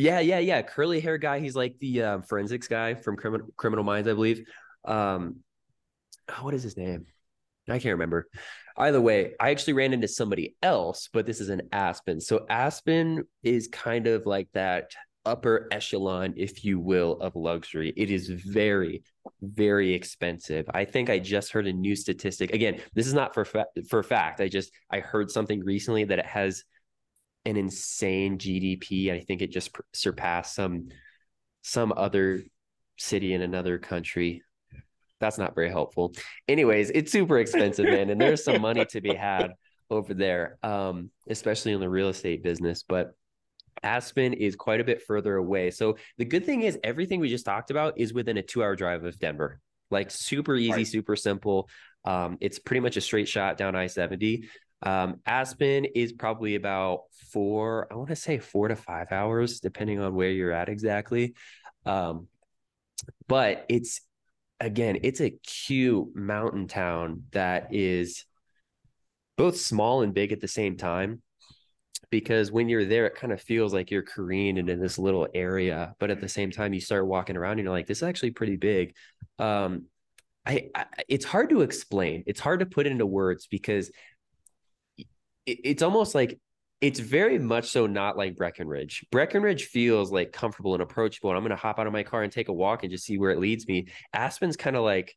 Yeah, 0.00 0.20
yeah, 0.20 0.38
yeah. 0.38 0.62
Curly 0.62 1.00
hair 1.00 1.18
guy. 1.18 1.40
He's 1.40 1.54
like 1.54 1.78
the 1.78 2.02
um, 2.02 2.22
forensics 2.22 2.68
guy 2.68 2.94
from 2.94 3.16
Criminal 3.16 3.48
Criminal 3.56 3.84
Minds, 3.84 4.08
I 4.08 4.14
believe. 4.14 4.46
Um, 4.86 5.40
oh, 6.30 6.44
what 6.44 6.54
is 6.54 6.62
his 6.62 6.76
name? 6.76 7.04
I 7.68 7.78
can't 7.78 7.92
remember. 7.92 8.26
Either 8.78 9.00
way, 9.00 9.34
I 9.38 9.50
actually 9.50 9.74
ran 9.74 9.92
into 9.92 10.08
somebody 10.08 10.56
else, 10.62 11.10
but 11.12 11.26
this 11.26 11.38
is 11.38 11.50
an 11.50 11.68
Aspen. 11.70 12.18
So 12.18 12.46
Aspen 12.48 13.24
is 13.42 13.68
kind 13.68 14.06
of 14.06 14.24
like 14.24 14.48
that 14.54 14.90
upper 15.26 15.68
echelon, 15.70 16.32
if 16.34 16.64
you 16.64 16.80
will, 16.80 17.18
of 17.20 17.36
luxury. 17.36 17.92
It 17.94 18.10
is 18.10 18.28
very, 18.28 19.02
very 19.42 19.92
expensive. 19.92 20.64
I 20.72 20.86
think 20.86 21.10
I 21.10 21.18
just 21.18 21.52
heard 21.52 21.66
a 21.66 21.72
new 21.74 21.94
statistic. 21.94 22.54
Again, 22.54 22.80
this 22.94 23.06
is 23.06 23.12
not 23.12 23.34
for 23.34 23.44
fa- 23.44 23.66
for 23.90 24.02
fact. 24.02 24.40
I 24.40 24.48
just 24.48 24.72
I 24.90 25.00
heard 25.00 25.30
something 25.30 25.62
recently 25.62 26.04
that 26.04 26.18
it 26.18 26.26
has 26.26 26.64
an 27.44 27.56
insane 27.56 28.38
GDP. 28.38 29.12
I 29.12 29.20
think 29.20 29.42
it 29.42 29.50
just 29.50 29.76
surpassed 29.92 30.54
some 30.54 30.88
some 31.62 31.92
other 31.96 32.42
city 32.98 33.34
in 33.34 33.42
another 33.42 33.78
country. 33.78 34.42
That's 35.20 35.38
not 35.38 35.54
very 35.54 35.70
helpful. 35.70 36.14
Anyways, 36.48 36.90
it's 36.90 37.12
super 37.12 37.38
expensive, 37.38 37.84
man, 37.86 38.10
and 38.10 38.20
there's 38.20 38.44
some 38.44 38.62
money 38.62 38.86
to 38.86 39.00
be 39.00 39.14
had 39.14 39.52
over 39.90 40.14
there, 40.14 40.58
um, 40.62 41.10
especially 41.28 41.72
in 41.72 41.80
the 41.80 41.88
real 41.88 42.08
estate 42.08 42.42
business. 42.42 42.84
But 42.88 43.12
Aspen 43.82 44.32
is 44.32 44.56
quite 44.56 44.80
a 44.80 44.84
bit 44.84 45.02
further 45.02 45.36
away. 45.36 45.70
So 45.70 45.96
the 46.18 46.24
good 46.24 46.44
thing 46.44 46.62
is 46.62 46.78
everything 46.84 47.20
we 47.20 47.28
just 47.28 47.44
talked 47.44 47.70
about 47.70 47.98
is 47.98 48.14
within 48.14 48.38
a 48.38 48.42
two 48.42 48.62
hour 48.62 48.76
drive 48.76 49.04
of 49.04 49.18
Denver. 49.18 49.60
Like 49.90 50.10
super 50.10 50.54
easy, 50.56 50.72
right. 50.72 50.86
super 50.86 51.16
simple. 51.16 51.68
Um, 52.04 52.38
it's 52.40 52.58
pretty 52.58 52.80
much 52.80 52.96
a 52.96 53.00
straight 53.00 53.28
shot 53.28 53.56
down 53.56 53.74
I 53.74 53.88
70. 53.88 54.48
Um, 54.82 55.20
Aspen 55.26 55.84
is 55.84 56.12
probably 56.12 56.54
about 56.54 57.02
four, 57.30 57.86
I 57.90 57.96
want 57.96 58.08
to 58.08 58.16
say 58.16 58.38
four 58.38 58.68
to 58.68 58.76
five 58.76 59.12
hours, 59.12 59.60
depending 59.60 60.00
on 60.00 60.14
where 60.14 60.30
you're 60.30 60.52
at 60.52 60.68
exactly. 60.68 61.34
Um, 61.84 62.28
but 63.28 63.66
it's 63.68 64.00
again, 64.60 64.98
it's 65.02 65.20
a 65.20 65.30
cute 65.30 66.14
mountain 66.14 66.68
town 66.68 67.24
that 67.32 67.74
is 67.74 68.24
both 69.36 69.56
small 69.56 70.02
and 70.02 70.12
big 70.12 70.32
at 70.32 70.40
the 70.40 70.48
same 70.48 70.76
time 70.76 71.22
because 72.10 72.52
when 72.52 72.68
you're 72.68 72.84
there, 72.84 73.06
it 73.06 73.14
kind 73.14 73.32
of 73.32 73.40
feels 73.40 73.72
like 73.72 73.90
you're 73.90 74.02
careened 74.02 74.58
into 74.58 74.76
this 74.76 74.98
little 74.98 75.28
area, 75.32 75.94
but 75.98 76.10
at 76.10 76.20
the 76.20 76.28
same 76.28 76.50
time, 76.50 76.74
you 76.74 76.80
start 76.80 77.06
walking 77.06 77.36
around 77.36 77.52
and 77.52 77.62
you're 77.62 77.72
like, 77.72 77.86
this 77.86 77.98
is 77.98 78.02
actually 78.02 78.32
pretty 78.32 78.56
big. 78.56 78.94
Um, 79.38 79.86
I, 80.44 80.68
I, 80.74 80.86
it's 81.08 81.24
hard 81.24 81.50
to 81.50 81.62
explain. 81.62 82.24
It's 82.26 82.40
hard 82.40 82.60
to 82.60 82.66
put 82.66 82.86
into 82.86 83.06
words 83.06 83.46
because 83.46 83.90
it's 85.64 85.82
almost 85.82 86.14
like 86.14 86.38
it's 86.80 86.98
very 86.98 87.38
much 87.38 87.66
so 87.66 87.86
not 87.86 88.16
like 88.16 88.36
Breckenridge. 88.36 89.04
Breckenridge 89.10 89.64
feels 89.64 90.10
like 90.10 90.32
comfortable 90.32 90.72
and 90.74 90.82
approachable. 90.82 91.30
And 91.30 91.36
I'm 91.36 91.42
going 91.42 91.50
to 91.50 91.56
hop 91.56 91.78
out 91.78 91.86
of 91.86 91.92
my 91.92 92.02
car 92.02 92.22
and 92.22 92.32
take 92.32 92.48
a 92.48 92.54
walk 92.54 92.82
and 92.82 92.90
just 92.90 93.04
see 93.04 93.18
where 93.18 93.30
it 93.30 93.38
leads 93.38 93.68
me. 93.68 93.88
Aspen's 94.14 94.56
kind 94.56 94.76
of 94.76 94.82
like, 94.82 95.14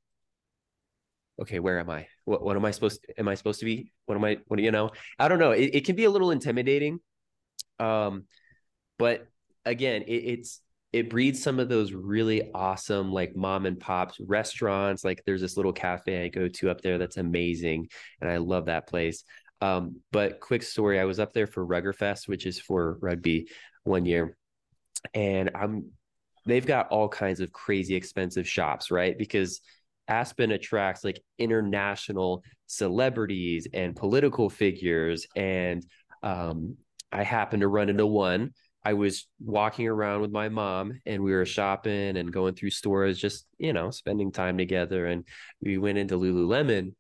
okay, 1.42 1.60
where 1.60 1.80
am 1.80 1.90
I? 1.90 2.08
What, 2.26 2.44
what 2.44 2.58
am 2.58 2.66
I 2.66 2.72
supposed 2.72 3.02
to, 3.04 3.20
am 3.20 3.30
I 3.30 3.36
supposed 3.36 3.62
to 3.62 3.66
be? 3.66 3.92
What 4.06 4.16
am 4.16 4.26
I, 4.26 4.40
what 4.48 4.58
do 4.58 4.64
you 4.64 4.72
know? 4.72 4.92
I 5.18 5.30
don't 5.30 5.40
know. 5.40 5.52
It, 5.52 5.72
it 5.74 5.86
can 5.86 5.96
be 5.96 6.04
a 6.04 6.10
little 6.10 6.32
intimidating. 6.32 7.00
Um, 7.80 8.26
but 9.00 9.26
again, 9.66 10.04
it, 10.04 10.12
it's, 10.12 10.60
it 10.92 11.10
breeds 11.10 11.42
some 11.42 11.60
of 11.60 11.70
those 11.70 11.92
really 11.92 12.52
awesome 12.54 13.12
like 13.12 13.36
mom 13.36 13.66
and 13.66 13.80
pops 13.80 14.20
restaurants. 14.20 15.04
Like 15.04 15.24
there's 15.26 15.42
this 15.42 15.58
little 15.58 15.74
cafe 15.74 16.26
I 16.26 16.28
go 16.28 16.50
to 16.50 16.70
up 16.70 16.82
there 16.82 16.98
that's 16.98 17.18
amazing. 17.18 17.88
And 18.22 18.30
I 18.30 18.38
love 18.38 18.66
that 18.66 18.88
place. 18.88 19.24
Um, 19.64 20.02
but 20.12 20.42
quick 20.42 20.62
story, 20.62 21.00
I 21.00 21.06
was 21.06 21.22
up 21.22 21.32
there 21.32 21.48
for 21.48 21.66
Ruggerfest, 21.66 22.28
which 22.28 22.46
is 22.46 22.60
for 22.60 22.98
rugby 23.00 23.48
one 23.86 24.06
year. 24.06 24.36
And 25.14 25.52
I'm 25.56 25.92
they've 26.46 26.66
got 26.66 26.90
all 26.90 27.08
kinds 27.08 27.40
of 27.40 27.54
crazy 27.54 27.96
expensive 27.96 28.46
shops, 28.46 28.92
right? 28.92 29.18
Because 29.18 29.62
Aspen 30.10 30.52
attracts 30.52 31.06
like 31.06 31.22
international 31.40 32.44
celebrities 32.68 33.66
and 33.74 33.96
political 33.96 34.50
figures. 34.50 35.26
And 35.34 35.86
um, 36.24 36.76
I 37.14 37.24
happened 37.24 37.62
to 37.62 37.70
run 37.70 37.88
into 37.88 38.06
one. 38.06 38.52
I 38.84 38.94
was 38.94 39.30
walking 39.40 39.88
around 39.88 40.20
with 40.20 40.32
my 40.32 40.50
mom 40.50 41.00
and 41.06 41.24
we 41.24 41.32
were 41.32 41.46
shopping 41.46 42.18
and 42.18 42.34
going 42.34 42.56
through 42.56 42.72
stores, 42.72 43.18
just, 43.18 43.46
you 43.58 43.72
know, 43.72 43.92
spending 43.92 44.34
time 44.34 44.58
together. 44.58 45.06
And 45.06 45.24
we 45.62 45.78
went 45.78 45.98
into 45.98 46.18
Lululemon 46.18 46.96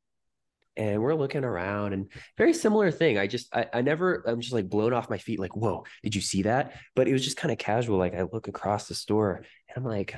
and 0.75 1.01
we're 1.01 1.15
looking 1.15 1.43
around 1.43 1.93
and 1.93 2.11
very 2.37 2.53
similar 2.53 2.91
thing. 2.91 3.17
I 3.17 3.27
just, 3.27 3.53
I, 3.55 3.67
I 3.73 3.81
never, 3.81 4.23
I'm 4.25 4.41
just 4.41 4.53
like 4.53 4.69
blown 4.69 4.93
off 4.93 5.09
my 5.09 5.17
feet, 5.17 5.39
like, 5.39 5.55
whoa, 5.55 5.85
did 6.01 6.15
you 6.15 6.21
see 6.21 6.43
that? 6.43 6.73
But 6.95 7.07
it 7.07 7.13
was 7.13 7.23
just 7.23 7.37
kind 7.37 7.51
of 7.51 7.57
casual. 7.57 7.97
Like 7.97 8.15
I 8.15 8.23
look 8.23 8.47
across 8.47 8.87
the 8.87 8.95
store 8.95 9.43
and 9.69 9.77
I'm 9.77 9.83
like, 9.83 10.15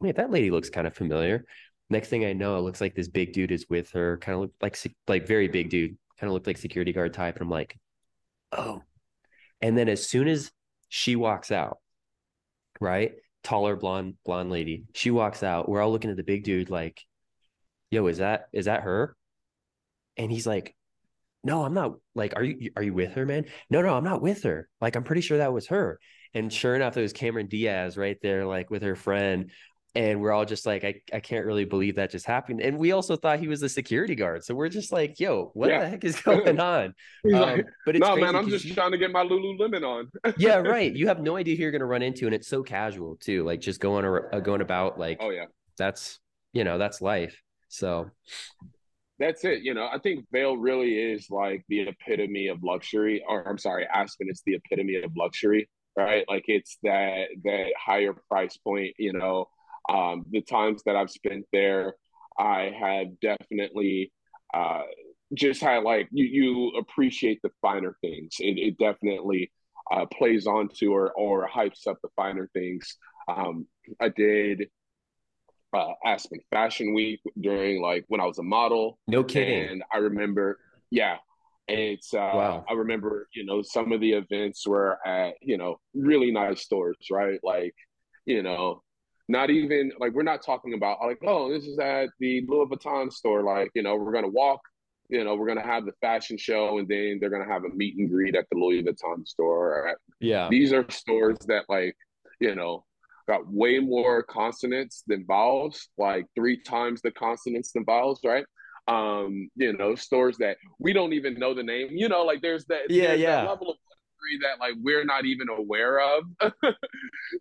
wait, 0.00 0.16
that 0.16 0.30
lady 0.30 0.50
looks 0.50 0.70
kind 0.70 0.86
of 0.86 0.94
familiar. 0.94 1.44
Next 1.88 2.08
thing 2.08 2.24
I 2.24 2.32
know, 2.32 2.56
it 2.56 2.62
looks 2.62 2.80
like 2.80 2.94
this 2.94 3.08
big 3.08 3.32
dude 3.32 3.50
is 3.50 3.66
with 3.68 3.90
her, 3.92 4.18
kind 4.18 4.44
of 4.44 4.50
like 4.60 4.78
like 5.08 5.26
very 5.26 5.48
big 5.48 5.70
dude, 5.70 5.96
kind 6.18 6.28
of 6.28 6.34
looked 6.34 6.46
like 6.46 6.58
security 6.58 6.92
guard 6.92 7.12
type. 7.14 7.36
And 7.36 7.42
I'm 7.42 7.50
like, 7.50 7.76
oh. 8.52 8.82
And 9.60 9.76
then 9.76 9.88
as 9.88 10.08
soon 10.08 10.28
as 10.28 10.50
she 10.88 11.16
walks 11.16 11.50
out, 11.50 11.78
right, 12.80 13.14
taller 13.42 13.76
blonde 13.76 14.14
blonde 14.24 14.50
lady, 14.50 14.84
she 14.94 15.10
walks 15.10 15.42
out. 15.42 15.68
We're 15.68 15.80
all 15.80 15.90
looking 15.92 16.10
at 16.10 16.16
the 16.16 16.22
big 16.22 16.44
dude, 16.44 16.70
like, 16.70 17.00
yo, 17.90 18.06
is 18.06 18.18
that 18.18 18.48
is 18.52 18.66
that 18.66 18.82
her? 18.82 19.16
And 20.20 20.30
he's 20.30 20.46
like, 20.46 20.76
no, 21.42 21.64
I'm 21.64 21.72
not. 21.72 21.94
Like, 22.14 22.34
are 22.36 22.44
you 22.44 22.70
are 22.76 22.82
you 22.82 22.92
with 22.92 23.12
her, 23.12 23.24
man? 23.24 23.46
No, 23.70 23.80
no, 23.80 23.94
I'm 23.94 24.04
not 24.04 24.20
with 24.20 24.42
her. 24.42 24.68
Like, 24.78 24.96
I'm 24.96 25.02
pretty 25.02 25.22
sure 25.22 25.38
that 25.38 25.54
was 25.54 25.68
her. 25.68 25.98
And 26.34 26.52
sure 26.52 26.76
enough, 26.76 26.94
it 26.98 27.00
was 27.00 27.14
Cameron 27.14 27.46
Diaz 27.46 27.96
right 27.96 28.18
there, 28.22 28.44
like 28.44 28.70
with 28.70 28.82
her 28.82 28.94
friend. 28.94 29.50
And 29.94 30.20
we're 30.20 30.30
all 30.30 30.44
just 30.44 30.66
like, 30.66 30.84
I, 30.84 31.00
I 31.12 31.20
can't 31.20 31.46
really 31.46 31.64
believe 31.64 31.96
that 31.96 32.10
just 32.10 32.26
happened. 32.26 32.60
And 32.60 32.78
we 32.78 32.92
also 32.92 33.16
thought 33.16 33.40
he 33.40 33.48
was 33.48 33.60
the 33.60 33.68
security 33.68 34.14
guard. 34.14 34.44
So 34.44 34.54
we're 34.54 34.68
just 34.68 34.92
like, 34.92 35.18
yo, 35.18 35.50
what 35.54 35.70
yeah. 35.70 35.80
the 35.80 35.88
heck 35.88 36.04
is 36.04 36.20
going 36.20 36.60
on? 36.60 36.94
Um, 37.34 37.62
but 37.86 37.96
it's 37.96 38.06
no, 38.06 38.14
man, 38.16 38.36
I'm 38.36 38.48
just 38.50 38.72
trying 38.74 38.92
to 38.92 38.98
get 38.98 39.10
my 39.10 39.24
Lululemon 39.24 39.82
on. 39.82 40.10
yeah, 40.36 40.56
right. 40.56 40.94
You 40.94 41.08
have 41.08 41.20
no 41.20 41.36
idea 41.36 41.56
who 41.56 41.62
you're 41.62 41.72
going 41.72 41.80
to 41.80 41.86
run 41.86 42.02
into. 42.02 42.26
And 42.26 42.34
it's 42.34 42.46
so 42.46 42.62
casual 42.62 43.16
too. 43.16 43.42
Like 43.42 43.60
just 43.60 43.80
going, 43.80 44.04
uh, 44.04 44.38
going 44.40 44.60
about 44.60 44.98
like, 44.98 45.16
oh, 45.20 45.30
yeah, 45.30 45.46
that's, 45.78 46.20
you 46.52 46.62
know, 46.62 46.76
that's 46.76 47.00
life. 47.00 47.42
So 47.68 48.10
that's 49.20 49.44
it. 49.44 49.62
You 49.62 49.74
know, 49.74 49.86
I 49.92 49.98
think 49.98 50.24
Vail 50.32 50.56
really 50.56 50.94
is 50.94 51.30
like 51.30 51.62
the 51.68 51.82
epitome 51.82 52.48
of 52.48 52.64
luxury, 52.64 53.22
or 53.28 53.46
I'm 53.46 53.58
sorry, 53.58 53.86
Aspen 53.92 54.28
is 54.30 54.42
the 54.46 54.54
epitome 54.54 54.96
of 54.96 55.12
luxury, 55.14 55.68
right? 55.96 56.24
Like 56.26 56.44
it's 56.48 56.78
that 56.82 57.26
that 57.44 57.72
higher 57.78 58.14
price 58.30 58.56
point. 58.56 58.94
You 58.98 59.12
know, 59.12 59.46
um, 59.90 60.24
the 60.30 60.40
times 60.40 60.82
that 60.86 60.96
I've 60.96 61.10
spent 61.10 61.44
there, 61.52 61.94
I 62.38 62.72
have 62.80 63.20
definitely 63.20 64.10
uh, 64.54 64.84
just 65.34 65.60
had 65.60 65.82
like 65.84 66.08
you 66.10 66.24
you 66.24 66.78
appreciate 66.78 67.40
the 67.42 67.50
finer 67.60 67.94
things. 68.00 68.36
It, 68.40 68.58
it 68.58 68.78
definitely 68.78 69.52
uh, 69.92 70.06
plays 70.06 70.46
onto 70.46 70.92
or 70.92 71.12
or 71.12 71.46
hypes 71.46 71.86
up 71.86 71.98
the 72.02 72.08
finer 72.16 72.48
things. 72.54 72.96
Um, 73.28 73.66
I 74.00 74.08
did 74.08 74.70
uh, 75.72 75.92
Aspen 76.04 76.40
Fashion 76.50 76.94
Week 76.94 77.20
during 77.40 77.80
like 77.80 78.04
when 78.08 78.20
I 78.20 78.26
was 78.26 78.38
a 78.38 78.42
model. 78.42 78.98
No 79.06 79.24
kidding. 79.24 79.68
And 79.68 79.84
I 79.92 79.98
remember, 79.98 80.58
yeah, 80.90 81.16
it's 81.68 82.14
uh, 82.14 82.30
wow. 82.34 82.64
I 82.68 82.72
remember 82.74 83.28
you 83.32 83.44
know 83.44 83.62
some 83.62 83.92
of 83.92 84.00
the 84.00 84.12
events 84.12 84.66
were 84.66 84.98
at 85.06 85.34
you 85.40 85.56
know 85.56 85.80
really 85.94 86.30
nice 86.30 86.62
stores, 86.62 86.96
right? 87.10 87.38
Like 87.42 87.74
you 88.26 88.42
know, 88.42 88.82
not 89.28 89.50
even 89.50 89.92
like 89.98 90.12
we're 90.12 90.22
not 90.22 90.44
talking 90.44 90.74
about 90.74 90.98
like 91.00 91.18
oh 91.26 91.50
this 91.52 91.64
is 91.64 91.78
at 91.78 92.08
the 92.18 92.44
Louis 92.48 92.66
Vuitton 92.66 93.12
store. 93.12 93.42
Like 93.42 93.70
you 93.74 93.82
know 93.82 93.96
we're 93.96 94.12
gonna 94.12 94.28
walk. 94.28 94.60
You 95.08 95.24
know, 95.24 95.34
we're 95.34 95.48
gonna 95.48 95.66
have 95.66 95.86
the 95.86 95.92
fashion 96.00 96.38
show, 96.38 96.78
and 96.78 96.86
then 96.86 97.18
they're 97.20 97.30
gonna 97.30 97.52
have 97.52 97.64
a 97.64 97.68
meet 97.68 97.96
and 97.96 98.08
greet 98.08 98.36
at 98.36 98.46
the 98.50 98.56
Louis 98.56 98.84
Vuitton 98.84 99.26
store. 99.26 99.96
Yeah, 100.20 100.46
these 100.48 100.72
are 100.72 100.88
stores 100.88 101.38
that, 101.48 101.64
like, 101.68 101.96
you 102.38 102.54
know, 102.54 102.84
got 103.30 103.46
way 103.46 103.78
more 103.78 104.24
consonants 104.24 105.04
than 105.06 105.24
vowels, 105.24 105.88
like 105.96 106.26
three 106.34 106.60
times 106.60 107.00
the 107.00 107.12
consonants 107.12 107.72
than 107.72 107.84
vowels, 107.84 108.20
right? 108.24 108.44
Um, 108.88 109.48
you 109.54 109.72
know, 109.72 109.94
stores 109.94 110.36
that 110.38 110.56
we 110.80 110.92
don't 110.92 111.12
even 111.12 111.34
know 111.34 111.54
the 111.54 111.62
name. 111.62 111.90
You 111.92 112.08
know, 112.08 112.24
like 112.24 112.42
there's 112.42 112.64
that 112.66 112.90
yeah, 112.90 113.08
there's 113.08 113.20
yeah. 113.20 113.36
That 113.42 113.50
level 113.50 113.70
of 113.70 113.76
luxury 113.88 114.38
that 114.42 114.58
like 114.58 114.74
we're 114.82 115.04
not 115.04 115.26
even 115.26 115.48
aware 115.48 116.00
of. 116.00 116.24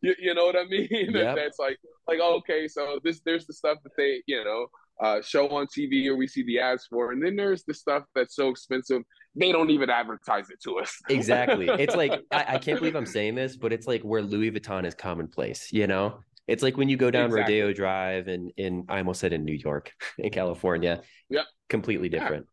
you, 0.03 0.13
you, 0.19 0.33
know 0.35 0.45
what 0.45 0.55
I 0.55 0.65
mean? 0.65 0.87
Yep. 0.91 1.35
That's 1.35 1.57
like 1.57 1.79
like 2.07 2.19
okay, 2.19 2.67
so 2.67 2.99
this 3.03 3.21
there's 3.25 3.47
the 3.47 3.53
stuff 3.53 3.79
that 3.83 3.93
they 3.97 4.21
you 4.27 4.43
know 4.43 4.67
uh, 5.01 5.21
show 5.23 5.49
on 5.49 5.65
TV 5.65 6.05
or 6.07 6.15
we 6.15 6.27
see 6.27 6.43
the 6.43 6.59
ads 6.59 6.85
for, 6.85 7.13
and 7.13 7.23
then 7.23 7.35
there's 7.35 7.63
the 7.63 7.73
stuff 7.73 8.03
that's 8.13 8.35
so 8.35 8.49
expensive 8.49 9.01
they 9.35 9.51
don't 9.51 9.69
even 9.69 9.89
advertise 9.89 10.49
it 10.49 10.61
to 10.63 10.79
us. 10.79 10.97
exactly. 11.09 11.67
It's 11.67 11.95
like 11.95 12.11
I, 12.31 12.55
I, 12.55 12.57
can't 12.57 12.79
believe 12.79 12.95
I'm 12.95 13.05
saying 13.05 13.35
this, 13.35 13.55
but 13.55 13.71
it's 13.71 13.87
like 13.87 14.01
where 14.01 14.21
Louis 14.21 14.51
Vuitton 14.51 14.85
is 14.85 14.95
commonplace. 14.95 15.71
You 15.71 15.87
know, 15.87 16.19
it's 16.47 16.63
like 16.63 16.77
when 16.77 16.89
you 16.89 16.97
go 16.97 17.11
down 17.11 17.25
exactly. 17.25 17.61
Rodeo 17.61 17.73
Drive 17.73 18.27
and 18.27 18.51
in 18.57 18.85
I 18.89 18.97
almost 18.97 19.19
said 19.19 19.33
in 19.33 19.45
New 19.45 19.53
York, 19.53 19.93
in 20.17 20.31
California. 20.31 21.01
Yep. 21.29 21.45
Completely 21.69 22.09
different. 22.09 22.47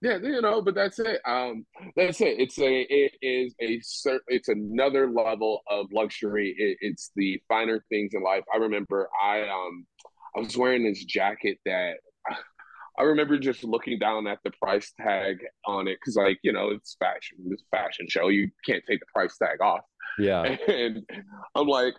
Yeah. 0.00 0.18
yeah, 0.22 0.28
you 0.28 0.40
know, 0.40 0.62
but 0.62 0.74
that's 0.74 0.98
it. 0.98 1.20
Um, 1.26 1.66
that's 1.96 2.20
it. 2.20 2.40
It's 2.40 2.58
a, 2.58 2.86
it 2.88 3.12
is 3.22 3.54
a, 3.60 4.18
it's 4.28 4.48
another 4.48 5.10
level 5.10 5.62
of 5.68 5.86
luxury. 5.92 6.54
It, 6.56 6.78
it's 6.80 7.10
the 7.16 7.40
finer 7.48 7.84
things 7.90 8.12
in 8.14 8.22
life. 8.22 8.44
I 8.52 8.58
remember 8.58 9.08
I, 9.22 9.42
um, 9.42 9.86
I 10.36 10.40
was 10.40 10.56
wearing 10.56 10.84
this 10.84 11.04
jacket 11.04 11.58
that 11.64 11.96
I 12.98 13.02
remember 13.02 13.38
just 13.38 13.64
looking 13.64 13.98
down 13.98 14.26
at 14.26 14.38
the 14.44 14.52
price 14.62 14.92
tag 15.00 15.38
on 15.66 15.88
it 15.88 15.98
because, 16.00 16.16
like, 16.16 16.38
you 16.42 16.52
know, 16.52 16.70
it's 16.70 16.96
fashion, 16.98 17.38
it's 17.50 17.62
a 17.62 17.76
fashion 17.76 18.06
show. 18.08 18.28
You 18.28 18.50
can't 18.64 18.84
take 18.88 19.00
the 19.00 19.06
price 19.12 19.36
tag 19.36 19.60
off. 19.60 19.80
Yeah. 20.18 20.56
And 20.68 21.04
I'm 21.54 21.66
like, 21.66 21.94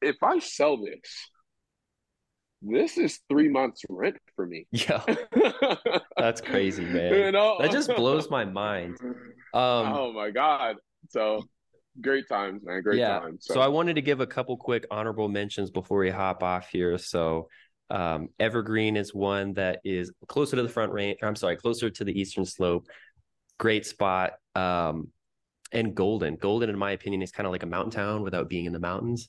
if 0.00 0.16
I 0.22 0.38
sell 0.38 0.78
this, 0.78 1.28
this 2.62 2.96
is 2.96 3.20
three 3.28 3.48
months 3.48 3.82
rent 3.88 4.16
for 4.36 4.46
me. 4.46 4.66
Yeah. 4.70 5.02
That's 6.16 6.40
crazy, 6.40 6.84
man. 6.84 7.12
You 7.14 7.32
know? 7.32 7.58
That 7.60 7.70
just 7.70 7.94
blows 7.94 8.30
my 8.30 8.44
mind. 8.44 8.96
Um, 9.02 9.12
oh 9.52 10.12
my 10.14 10.30
God. 10.30 10.76
So 11.10 11.44
great 12.00 12.28
times, 12.28 12.62
man. 12.64 12.82
Great 12.82 12.98
yeah. 12.98 13.20
times. 13.20 13.44
So. 13.46 13.54
so 13.54 13.60
I 13.60 13.68
wanted 13.68 13.94
to 13.94 14.02
give 14.02 14.20
a 14.20 14.26
couple 14.26 14.56
quick 14.56 14.86
honorable 14.90 15.28
mentions 15.28 15.70
before 15.70 15.98
we 15.98 16.10
hop 16.10 16.42
off 16.42 16.68
here. 16.70 16.96
So 16.96 17.48
um, 17.94 18.28
Evergreen 18.40 18.96
is 18.96 19.14
one 19.14 19.54
that 19.54 19.78
is 19.84 20.12
closer 20.26 20.56
to 20.56 20.62
the 20.62 20.68
front 20.68 20.92
range. 20.92 21.18
I'm 21.22 21.36
sorry, 21.36 21.56
closer 21.56 21.88
to 21.88 22.04
the 22.04 22.18
eastern 22.18 22.44
slope. 22.44 22.88
Great 23.58 23.86
spot. 23.86 24.32
Um, 24.56 25.08
and 25.70 25.94
Golden. 25.94 26.34
Golden, 26.34 26.70
in 26.70 26.76
my 26.76 26.90
opinion, 26.90 27.22
is 27.22 27.30
kind 27.30 27.46
of 27.46 27.52
like 27.52 27.62
a 27.62 27.66
mountain 27.66 27.92
town 27.92 28.22
without 28.22 28.48
being 28.48 28.64
in 28.64 28.72
the 28.72 28.80
mountains. 28.80 29.28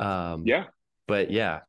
Um, 0.00 0.42
yeah. 0.44 0.64
But 1.06 1.30
yeah. 1.30 1.60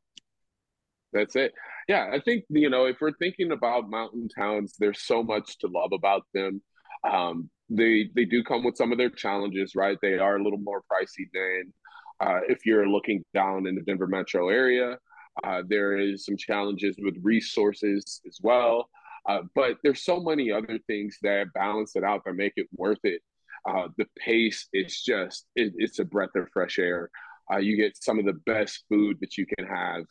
That's 1.12 1.36
it. 1.36 1.52
Yeah, 1.88 2.10
I 2.12 2.18
think 2.20 2.44
you 2.48 2.70
know 2.70 2.86
if 2.86 2.96
we're 3.00 3.12
thinking 3.12 3.52
about 3.52 3.88
mountain 3.88 4.28
towns, 4.28 4.74
there's 4.78 5.02
so 5.02 5.22
much 5.22 5.58
to 5.58 5.68
love 5.68 5.90
about 5.92 6.22
them. 6.34 6.60
Um, 7.08 7.50
they 7.68 8.08
they 8.14 8.24
do 8.24 8.42
come 8.42 8.64
with 8.64 8.76
some 8.76 8.90
of 8.92 8.98
their 8.98 9.10
challenges, 9.10 9.74
right? 9.76 9.98
They 10.00 10.18
are 10.18 10.36
a 10.36 10.42
little 10.42 10.58
more 10.60 10.82
pricey 10.90 11.28
than 11.32 11.72
uh, 12.20 12.40
if 12.48 12.64
you're 12.66 12.88
looking 12.88 13.24
down 13.34 13.66
in 13.66 13.74
the 13.74 13.82
Denver 13.82 14.06
metro 14.06 14.48
area. 14.48 14.96
Uh, 15.42 15.62
there 15.66 15.96
is 15.96 16.24
some 16.24 16.36
challenges 16.36 16.96
with 16.98 17.16
resources 17.22 18.20
as 18.26 18.38
well. 18.42 18.88
Uh, 19.28 19.42
but 19.54 19.76
there's 19.82 20.04
so 20.04 20.20
many 20.20 20.50
other 20.50 20.78
things 20.86 21.18
that 21.22 21.52
balance 21.54 21.94
it 21.94 22.04
out 22.04 22.22
that 22.24 22.34
make 22.34 22.54
it 22.56 22.66
worth 22.72 23.04
it. 23.04 23.22
Uh, 23.68 23.88
the 23.96 24.06
pace 24.18 24.68
is 24.72 25.00
just, 25.00 25.46
it, 25.54 25.72
it's 25.76 26.00
a 26.00 26.04
breath 26.04 26.34
of 26.34 26.48
fresh 26.52 26.78
air. 26.78 27.10
Uh, 27.52 27.58
you 27.58 27.76
get 27.76 27.96
some 28.02 28.18
of 28.18 28.24
the 28.24 28.32
best 28.32 28.84
food 28.88 29.16
that 29.20 29.36
you 29.38 29.46
can 29.46 29.66
have 29.66 30.04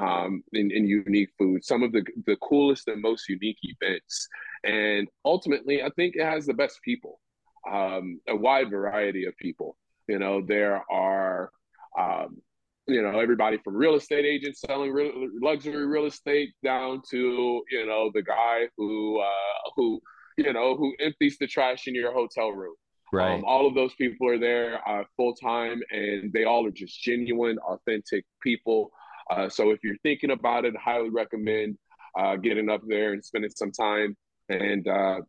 um, 0.00 0.42
in, 0.52 0.70
in 0.70 0.86
unique 0.86 1.30
food, 1.38 1.64
some 1.64 1.82
of 1.82 1.92
the, 1.92 2.04
the 2.26 2.36
coolest 2.36 2.88
and 2.88 3.00
most 3.00 3.28
unique 3.28 3.58
events. 3.62 4.28
And 4.64 5.08
ultimately, 5.24 5.82
I 5.82 5.90
think 5.90 6.16
it 6.16 6.24
has 6.24 6.46
the 6.46 6.54
best 6.54 6.80
people, 6.84 7.20
um, 7.70 8.20
a 8.28 8.34
wide 8.34 8.70
variety 8.70 9.26
of 9.26 9.36
people. 9.36 9.76
You 10.08 10.18
know, 10.18 10.42
there 10.44 10.82
are 10.90 11.50
um, 11.98 12.42
you 12.88 13.02
know 13.02 13.18
everybody 13.20 13.58
from 13.58 13.76
real 13.76 13.94
estate 13.94 14.24
agents 14.24 14.60
selling 14.60 14.90
real, 14.90 15.12
luxury 15.42 15.86
real 15.86 16.06
estate 16.06 16.50
down 16.64 17.02
to 17.10 17.62
you 17.70 17.86
know 17.86 18.10
the 18.14 18.22
guy 18.22 18.62
who 18.76 19.20
uh, 19.20 19.70
who 19.76 20.00
you 20.36 20.52
know 20.52 20.76
who 20.76 20.94
empties 20.98 21.36
the 21.38 21.46
trash 21.46 21.86
in 21.86 21.94
your 21.94 22.12
hotel 22.12 22.50
room. 22.50 22.74
Right. 23.12 23.34
Um, 23.34 23.44
all 23.46 23.66
of 23.66 23.74
those 23.74 23.94
people 23.94 24.28
are 24.28 24.38
there 24.38 24.86
uh, 24.86 25.04
full 25.16 25.34
time, 25.34 25.80
and 25.90 26.32
they 26.32 26.44
all 26.44 26.66
are 26.66 26.70
just 26.70 27.00
genuine, 27.02 27.58
authentic 27.58 28.24
people. 28.42 28.90
Uh, 29.30 29.48
so 29.48 29.70
if 29.70 29.78
you're 29.82 29.96
thinking 30.02 30.30
about 30.30 30.64
it, 30.64 30.74
I 30.76 30.80
highly 30.80 31.10
recommend 31.10 31.78
uh, 32.18 32.36
getting 32.36 32.68
up 32.68 32.82
there 32.86 33.12
and 33.12 33.24
spending 33.24 33.50
some 33.50 33.72
time, 33.72 34.16
and 34.48 34.86
uh, 34.86 35.20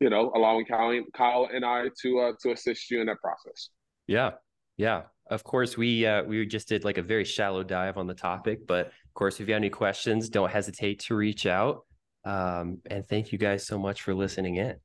you 0.00 0.10
know, 0.10 0.32
allowing 0.34 0.64
Kyle, 0.66 1.02
Kyle 1.14 1.48
and 1.52 1.64
I 1.64 1.88
to 2.02 2.20
uh, 2.20 2.32
to 2.42 2.52
assist 2.52 2.90
you 2.90 3.00
in 3.00 3.06
that 3.06 3.20
process. 3.20 3.70
Yeah, 4.06 4.32
yeah, 4.76 5.02
of 5.30 5.44
course 5.44 5.76
we 5.76 6.06
uh, 6.06 6.22
we 6.24 6.44
just 6.46 6.68
did 6.68 6.84
like 6.84 6.98
a 6.98 7.02
very 7.02 7.24
shallow 7.24 7.62
dive 7.62 7.96
on 7.96 8.06
the 8.06 8.14
topic, 8.14 8.66
but 8.66 8.86
of 8.86 9.14
course 9.14 9.40
if 9.40 9.48
you 9.48 9.54
have 9.54 9.60
any 9.60 9.70
questions, 9.70 10.28
don't 10.28 10.50
hesitate 10.50 11.00
to 11.00 11.14
reach 11.14 11.46
out. 11.46 11.86
Um, 12.24 12.78
and 12.90 13.06
thank 13.06 13.32
you 13.32 13.38
guys 13.38 13.66
so 13.66 13.78
much 13.78 14.02
for 14.02 14.14
listening 14.14 14.56
in. 14.56 14.76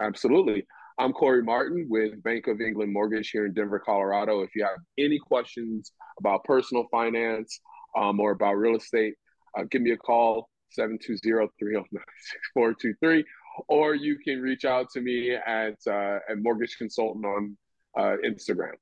Absolutely. 0.00 0.66
I'm 0.98 1.12
Corey 1.12 1.42
Martin 1.42 1.86
with 1.88 2.22
Bank 2.22 2.46
of 2.46 2.60
England 2.60 2.92
Mortgage 2.92 3.30
here 3.30 3.46
in 3.46 3.52
Denver, 3.52 3.80
Colorado. 3.80 4.42
If 4.42 4.54
you 4.54 4.62
have 4.62 4.78
any 4.98 5.18
questions 5.18 5.92
about 6.18 6.44
personal 6.44 6.86
finance 6.90 7.60
um, 7.96 8.20
or 8.20 8.30
about 8.30 8.54
real 8.54 8.76
estate, 8.76 9.14
uh, 9.58 9.64
give 9.70 9.82
me 9.82 9.90
a 9.90 9.96
call 9.96 10.48
720-309-6423 10.78 13.24
or 13.68 13.94
you 13.94 14.18
can 14.18 14.40
reach 14.40 14.64
out 14.64 14.90
to 14.90 15.00
me 15.00 15.32
at 15.32 15.76
uh, 15.86 16.18
at 16.28 16.38
mortgage 16.40 16.76
consultant 16.76 17.24
on 17.24 17.56
uh, 17.96 18.16
Instagram. 18.24 18.72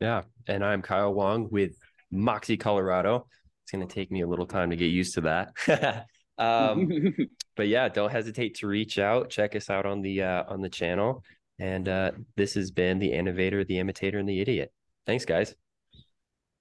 Yeah. 0.00 0.22
And 0.46 0.64
I'm 0.64 0.82
Kyle 0.82 1.12
Wong 1.12 1.48
with 1.50 1.76
Moxie, 2.10 2.56
Colorado. 2.56 3.26
It's 3.64 3.72
going 3.72 3.86
to 3.86 3.92
take 3.92 4.10
me 4.10 4.22
a 4.22 4.26
little 4.26 4.46
time 4.46 4.70
to 4.70 4.76
get 4.76 4.86
used 4.86 5.14
to 5.14 5.20
that. 5.22 6.06
um, 6.38 6.88
but 7.56 7.68
yeah, 7.68 7.88
don't 7.88 8.10
hesitate 8.10 8.54
to 8.56 8.66
reach 8.66 8.98
out. 8.98 9.30
Check 9.30 9.56
us 9.56 9.68
out 9.68 9.86
on 9.86 10.00
the 10.02 10.22
uh, 10.22 10.44
on 10.48 10.62
the 10.62 10.70
channel. 10.70 11.24
And 11.58 11.88
uh, 11.88 12.12
this 12.36 12.54
has 12.54 12.70
been 12.70 12.98
the 12.98 13.12
innovator, 13.12 13.64
the 13.64 13.78
imitator, 13.78 14.18
and 14.18 14.28
the 14.28 14.40
idiot. 14.40 14.72
Thanks, 15.06 15.24
guys. 15.24 15.54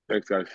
Thanks, 0.09 0.27
guys. 0.27 0.47